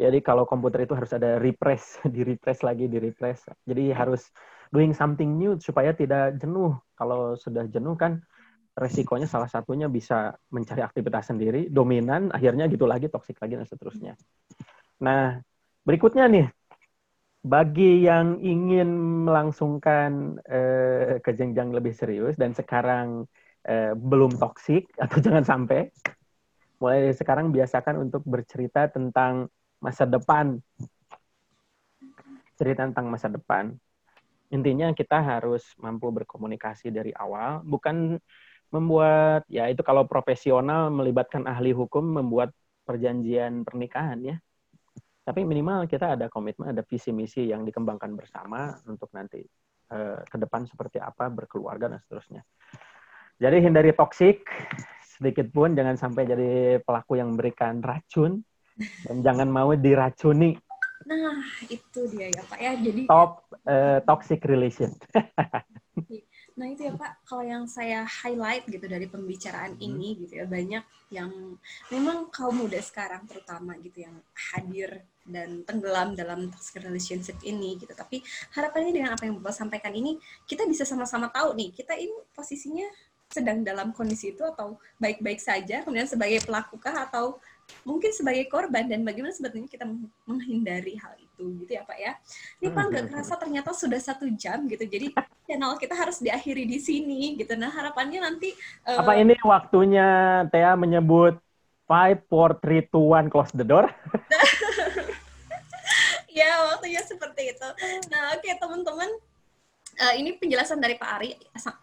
Jadi 0.00 0.24
kalau 0.24 0.48
komputer 0.48 0.88
itu 0.88 0.96
harus 0.96 1.12
ada 1.12 1.36
refresh, 1.36 2.00
di 2.14 2.24
refresh 2.24 2.64
lagi, 2.64 2.88
di 2.88 2.96
refresh. 2.96 3.52
Jadi 3.68 3.92
harus 3.92 4.32
doing 4.72 4.96
something 4.96 5.36
new 5.36 5.60
supaya 5.60 5.92
tidak 5.92 6.40
jenuh. 6.40 6.72
Kalau 6.96 7.36
sudah 7.36 7.68
jenuh 7.68 7.94
kan 8.00 8.24
resikonya 8.72 9.28
salah 9.28 9.50
satunya 9.50 9.92
bisa 9.92 10.32
mencari 10.48 10.80
aktivitas 10.80 11.28
sendiri, 11.28 11.68
dominan, 11.68 12.32
akhirnya 12.32 12.64
gitu 12.72 12.88
lagi, 12.88 13.12
toksik 13.12 13.36
lagi, 13.36 13.60
dan 13.60 13.68
seterusnya. 13.68 14.16
Nah, 15.04 15.36
berikutnya 15.84 16.24
nih, 16.32 16.46
bagi 17.44 18.04
yang 18.04 18.40
ingin 18.40 18.88
melangsungkan 19.28 20.40
eh, 20.44 21.20
ke 21.20 21.30
jenjang 21.32 21.72
lebih 21.72 21.92
serius 21.92 22.36
dan 22.36 22.52
sekarang 22.56 23.28
eh, 23.68 23.92
belum 23.96 24.36
toksik 24.36 24.92
atau 24.96 25.20
jangan 25.24 25.44
sampai, 25.44 25.92
mulai 26.80 27.12
sekarang 27.12 27.52
biasakan 27.52 28.08
untuk 28.08 28.24
bercerita 28.24 28.88
tentang 28.88 29.48
masa 29.80 30.04
depan. 30.06 30.60
Cerita 32.60 32.84
tentang 32.84 33.08
masa 33.08 33.32
depan 33.32 33.72
intinya 34.50 34.90
kita 34.90 35.22
harus 35.22 35.62
mampu 35.78 36.10
berkomunikasi 36.10 36.90
dari 36.90 37.14
awal, 37.14 37.62
bukan 37.62 38.18
membuat 38.70 39.46
ya 39.46 39.66
itu 39.70 39.82
kalau 39.82 40.06
profesional 40.06 40.90
melibatkan 40.90 41.46
ahli 41.46 41.74
hukum 41.74 42.02
membuat 42.02 42.50
perjanjian 42.86 43.62
pernikahan 43.62 44.18
ya. 44.22 44.36
Tapi 45.22 45.46
minimal 45.46 45.86
kita 45.86 46.18
ada 46.18 46.26
komitmen, 46.26 46.74
ada 46.74 46.82
visi 46.82 47.14
misi 47.14 47.46
yang 47.46 47.62
dikembangkan 47.62 48.18
bersama 48.18 48.74
untuk 48.90 49.14
nanti 49.14 49.38
eh, 49.90 50.20
ke 50.26 50.36
depan 50.38 50.66
seperti 50.66 50.98
apa 50.98 51.30
berkeluarga 51.30 51.86
dan 51.86 52.02
seterusnya. 52.02 52.42
Jadi 53.38 53.56
hindari 53.62 53.94
toksik 53.94 54.42
sedikit 55.06 55.46
pun 55.54 55.78
jangan 55.78 55.94
sampai 55.94 56.26
jadi 56.26 56.52
pelaku 56.82 57.22
yang 57.22 57.30
memberikan 57.30 57.78
racun 57.78 58.42
dan 59.06 59.16
jangan 59.20 59.48
mau 59.48 59.72
diracuni 59.76 60.56
Nah, 61.10 61.42
itu 61.66 62.00
dia 62.12 62.30
ya 62.30 62.42
Pak 62.46 62.58
ya. 62.60 62.72
Jadi 62.78 63.02
top 63.10 63.42
uh, 63.66 63.98
toxic 64.06 64.40
relation. 64.46 64.94
nah, 66.58 66.66
itu 66.70 66.86
ya 66.86 66.94
Pak, 66.94 67.26
kalau 67.26 67.42
yang 67.42 67.64
saya 67.66 68.06
highlight 68.06 68.68
gitu 68.70 68.86
dari 68.86 69.10
pembicaraan 69.10 69.74
hmm. 69.74 69.86
ini 69.90 70.08
gitu 70.22 70.38
ya, 70.38 70.46
banyak 70.46 70.84
yang 71.10 71.58
memang 71.90 72.30
kaum 72.30 72.62
muda 72.62 72.78
sekarang 72.78 73.26
terutama 73.26 73.74
gitu 73.82 74.06
yang 74.06 74.14
hadir 74.54 75.02
dan 75.26 75.66
tenggelam 75.66 76.14
dalam 76.14 76.46
toxic 76.46 76.78
relationship 76.84 77.34
ini 77.42 77.74
gitu. 77.80 77.90
Tapi 77.90 78.22
harapannya 78.54 78.94
dengan 78.94 79.16
apa 79.18 79.26
yang 79.26 79.42
Bapak 79.42 79.56
sampaikan 79.56 79.90
ini, 79.90 80.14
kita 80.46 80.62
bisa 80.68 80.86
sama-sama 80.86 81.26
tahu 81.32 81.58
nih, 81.58 81.74
kita 81.74 81.98
ini 81.98 82.14
posisinya 82.36 82.86
sedang 83.30 83.62
dalam 83.62 83.94
kondisi 83.94 84.34
itu 84.34 84.42
atau 84.42 84.74
baik-baik 84.98 85.38
saja, 85.38 85.86
kemudian 85.86 86.10
sebagai 86.10 86.42
pelakukah 86.42 87.06
atau 87.06 87.38
mungkin 87.86 88.10
sebagai 88.10 88.50
korban 88.50 88.90
dan 88.90 89.06
bagaimana 89.06 89.30
sebetulnya 89.30 89.70
kita 89.70 89.86
menghindari 90.26 90.98
hal 90.98 91.14
itu 91.16 91.62
gitu 91.64 91.78
ya 91.78 91.86
Pak 91.86 91.98
ya. 92.02 92.12
Ini 92.58 92.68
Pak 92.74 92.84
nggak 92.90 93.02
hmm. 93.06 93.10
kerasa 93.14 93.34
ternyata 93.38 93.70
sudah 93.70 94.00
satu 94.02 94.26
jam 94.34 94.66
gitu. 94.66 94.82
Jadi 94.84 95.14
channel 95.46 95.78
kita 95.78 95.94
harus 95.94 96.18
diakhiri 96.18 96.66
di 96.66 96.82
sini 96.82 97.38
gitu. 97.38 97.54
Nah 97.54 97.70
harapannya 97.70 98.20
nanti 98.20 98.50
uh, 98.84 99.00
apa 99.00 99.14
ini 99.14 99.38
waktunya 99.46 100.42
Tia 100.50 100.74
menyebut 100.74 101.38
five, 101.86 102.18
four, 102.26 102.58
three, 102.58 102.82
two, 102.90 103.14
one, 103.14 103.30
close 103.30 103.54
the 103.54 103.62
door? 103.62 103.86
ya 106.38 106.50
waktunya 106.74 107.02
seperti 107.06 107.54
itu. 107.54 107.68
Nah 108.10 108.34
oke 108.34 108.42
okay, 108.42 108.58
teman-teman 108.58 109.10
uh, 110.00 110.14
ini 110.16 110.34
penjelasan 110.40 110.80
dari 110.80 110.96
Pak 110.96 111.10
Ari 111.20 111.30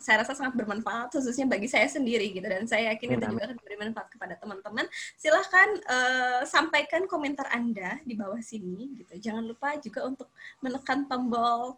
saya 0.01 0.25
rasa 0.25 0.33
sangat 0.33 0.57
bermanfaat 0.57 1.13
khususnya 1.13 1.45
bagi 1.45 1.69
saya 1.69 1.85
sendiri 1.85 2.33
gitu 2.33 2.43
dan 2.43 2.65
saya 2.65 2.93
yakin 2.93 3.17
itu 3.17 3.25
juga 3.29 3.43
akan 3.53 3.57
bermanfaat 3.61 4.07
kepada 4.09 4.35
teman-teman. 4.41 4.85
Silahkan 5.15 5.69
uh, 5.85 6.41
sampaikan 6.49 7.05
komentar 7.05 7.45
Anda 7.53 8.01
di 8.03 8.17
bawah 8.17 8.41
sini 8.41 8.97
gitu. 8.97 9.21
Jangan 9.21 9.45
lupa 9.45 9.77
juga 9.77 10.09
untuk 10.09 10.27
menekan 10.65 11.05
tombol 11.05 11.77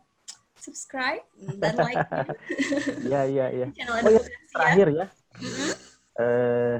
subscribe 0.60 1.24
dan 1.60 1.76
like. 1.80 2.00
Iya 3.08 3.22
iya 3.28 3.46
iya. 3.52 3.68
Oh, 3.88 4.12
ya, 4.12 4.22
terakhir 4.52 4.88
ya. 4.92 5.06
Mm-hmm. 5.40 5.72
Uh, 6.20 6.76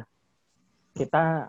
kita 1.00 1.48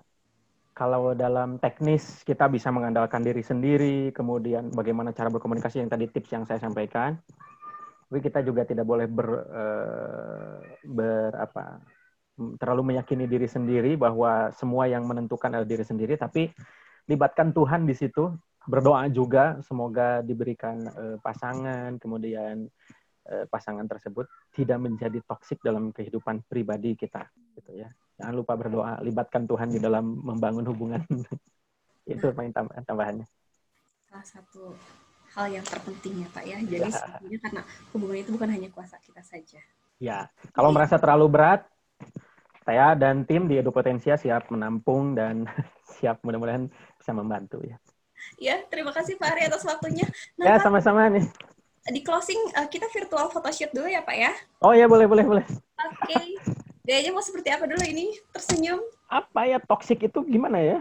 kalau 0.71 1.13
dalam 1.13 1.61
teknis 1.61 2.25
kita 2.25 2.49
bisa 2.49 2.73
mengandalkan 2.73 3.21
diri 3.21 3.45
sendiri, 3.45 4.15
kemudian 4.17 4.73
bagaimana 4.73 5.13
cara 5.13 5.29
berkomunikasi 5.29 5.83
yang 5.83 5.91
tadi 5.93 6.09
tips 6.09 6.31
yang 6.33 6.45
saya 6.49 6.63
sampaikan 6.63 7.21
tapi 8.11 8.27
kita 8.27 8.43
juga 8.43 8.67
tidak 8.67 8.83
boleh 8.83 9.07
ber, 9.07 9.29
uh, 9.31 10.59
ber 10.83 11.31
apa 11.39 11.79
terlalu 12.59 12.91
meyakini 12.91 13.31
diri 13.31 13.47
sendiri 13.47 13.95
bahwa 13.95 14.51
semua 14.59 14.91
yang 14.91 15.07
menentukan 15.07 15.47
adalah 15.55 15.71
diri 15.71 15.87
sendiri. 15.87 16.19
Tapi 16.19 16.51
libatkan 17.07 17.55
Tuhan 17.55 17.87
di 17.87 17.95
situ 17.95 18.35
berdoa 18.67 19.07
juga 19.15 19.63
semoga 19.63 20.27
diberikan 20.27 20.83
uh, 20.91 21.17
pasangan 21.23 22.03
kemudian 22.03 22.67
uh, 23.31 23.47
pasangan 23.47 23.87
tersebut 23.87 24.27
tidak 24.59 24.83
menjadi 24.83 25.23
toksik 25.23 25.63
dalam 25.63 25.95
kehidupan 25.95 26.43
pribadi 26.51 26.99
kita 26.99 27.31
gitu 27.63 27.79
ya. 27.79 27.95
Jangan 28.19 28.35
lupa 28.35 28.59
berdoa 28.59 28.99
libatkan 29.07 29.47
Tuhan 29.47 29.71
di 29.71 29.79
dalam 29.79 30.19
membangun 30.19 30.67
hubungan. 30.67 31.07
Itu 32.11 32.35
paling 32.35 32.51
tambahannya. 32.59 33.31
Salah 34.11 34.27
satu 34.27 34.75
hal 35.37 35.47
yang 35.51 35.65
terpenting 35.67 36.27
ya 36.27 36.29
Pak 36.33 36.45
ya. 36.47 36.59
Jadi 36.63 36.91
ya. 36.91 36.97
sebenarnya 36.97 37.39
karena 37.43 37.63
hubungan 37.95 38.17
itu 38.19 38.31
bukan 38.35 38.49
hanya 38.51 38.69
kuasa 38.75 38.97
kita 39.03 39.23
saja. 39.23 39.61
Ya, 40.01 40.33
kalau 40.57 40.73
Jadi, 40.73 40.77
merasa 40.81 40.97
terlalu 40.97 41.27
berat, 41.29 41.61
saya 42.65 42.97
dan 42.97 43.29
tim 43.29 43.45
di 43.47 43.61
Edupotensia 43.61 44.17
siap 44.17 44.49
menampung 44.49 45.13
dan 45.13 45.45
siap 46.01 46.25
mudah-mudahan 46.25 46.73
bisa 46.97 47.13
membantu 47.13 47.61
ya. 47.63 47.77
Ya, 48.37 48.57
terima 48.69 48.93
kasih 48.93 49.17
Pak 49.17 49.29
Ari 49.33 49.43
atas 49.49 49.65
waktunya. 49.65 50.05
Nah, 50.37 50.55
ya, 50.55 50.55
sama-sama 50.61 51.09
nih. 51.09 51.25
Di 51.89 52.05
closing 52.05 52.37
uh, 52.57 52.69
kita 52.69 52.87
virtual 52.93 53.33
photoshoot 53.33 53.73
dulu 53.73 53.89
ya 53.89 54.05
Pak 54.05 54.17
ya. 54.17 54.33
Oh 54.61 54.77
ya, 54.77 54.85
boleh, 54.85 55.09
boleh, 55.09 55.25
boleh. 55.25 55.47
Oke. 55.81 56.13
Okay. 56.13 56.27
Gayanya 56.85 57.13
mau 57.17 57.25
seperti 57.25 57.49
apa 57.53 57.65
dulu 57.69 57.81
ini? 57.85 58.13
Tersenyum. 58.33 58.81
Apa 59.09 59.49
ya 59.49 59.59
toksik 59.61 60.01
itu 60.05 60.21
gimana 60.25 60.61
ya? 60.61 60.79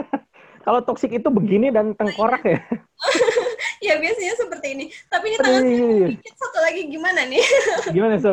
Kalau 0.64 0.80
toksik 0.86 1.10
itu 1.12 1.28
begini 1.28 1.74
dan 1.74 1.96
tengkorak 1.98 2.42
ya. 2.46 2.60
ya 3.82 3.90
ya 3.90 3.94
biasanya 3.98 4.34
seperti 4.38 4.66
ini. 4.78 4.84
Tapi 5.10 5.24
ini 5.26 5.36
tangan 5.42 5.62
iya, 5.66 5.74
saya 5.74 5.90
iya. 5.90 6.08
dikit, 6.14 6.34
satu 6.38 6.58
lagi 6.62 6.82
gimana 6.86 7.20
nih? 7.26 7.42
Gimana 7.96 8.14
so? 8.22 8.30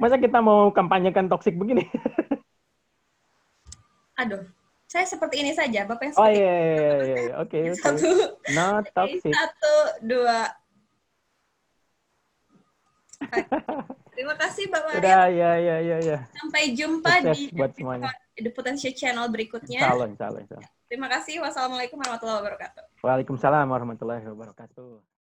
Masa 0.00 0.16
kita 0.16 0.40
mau 0.40 0.72
kampanyekan 0.72 1.28
toksik 1.28 1.60
begini? 1.60 1.84
Aduh, 4.24 4.42
saya 4.88 5.04
seperti 5.06 5.44
ini 5.44 5.52
saja. 5.54 5.86
Bapak 5.86 6.10
yang 6.10 6.14
Oh 6.16 6.26
seperti 6.26 6.40
iya, 6.40 6.56
iya, 6.56 6.74
iya, 6.74 7.16
iya. 7.28 7.34
oke. 7.38 7.58
Satu, 7.78 8.10
Not 8.56 8.84
toxic. 8.96 9.30
satu, 9.30 9.74
dua. 10.02 10.50
Terima 14.14 14.34
kasih 14.34 14.66
Bapak. 14.72 14.98
Udah, 14.98 15.30
ya, 15.30 15.52
ya, 15.58 15.76
ya, 15.78 15.98
ya. 16.02 16.18
Sampai 16.34 16.74
jumpa 16.74 17.22
Sukses 17.22 17.46
di 17.46 17.54
buat 17.54 17.70
semuanya. 17.76 18.10
The 18.34 18.50
Potential 18.50 18.94
Channel 18.94 19.26
berikutnya. 19.30 19.80
Calon, 19.82 20.18
calon, 20.18 20.42
calon. 20.50 20.66
Terima 20.88 21.08
kasih. 21.12 21.44
Wassalamualaikum 21.44 22.00
warahmatullahi 22.00 22.40
wabarakatuh. 22.40 22.82
Waalaikumsalam 23.04 23.68
warahmatullahi 23.68 24.24
wabarakatuh. 24.24 25.17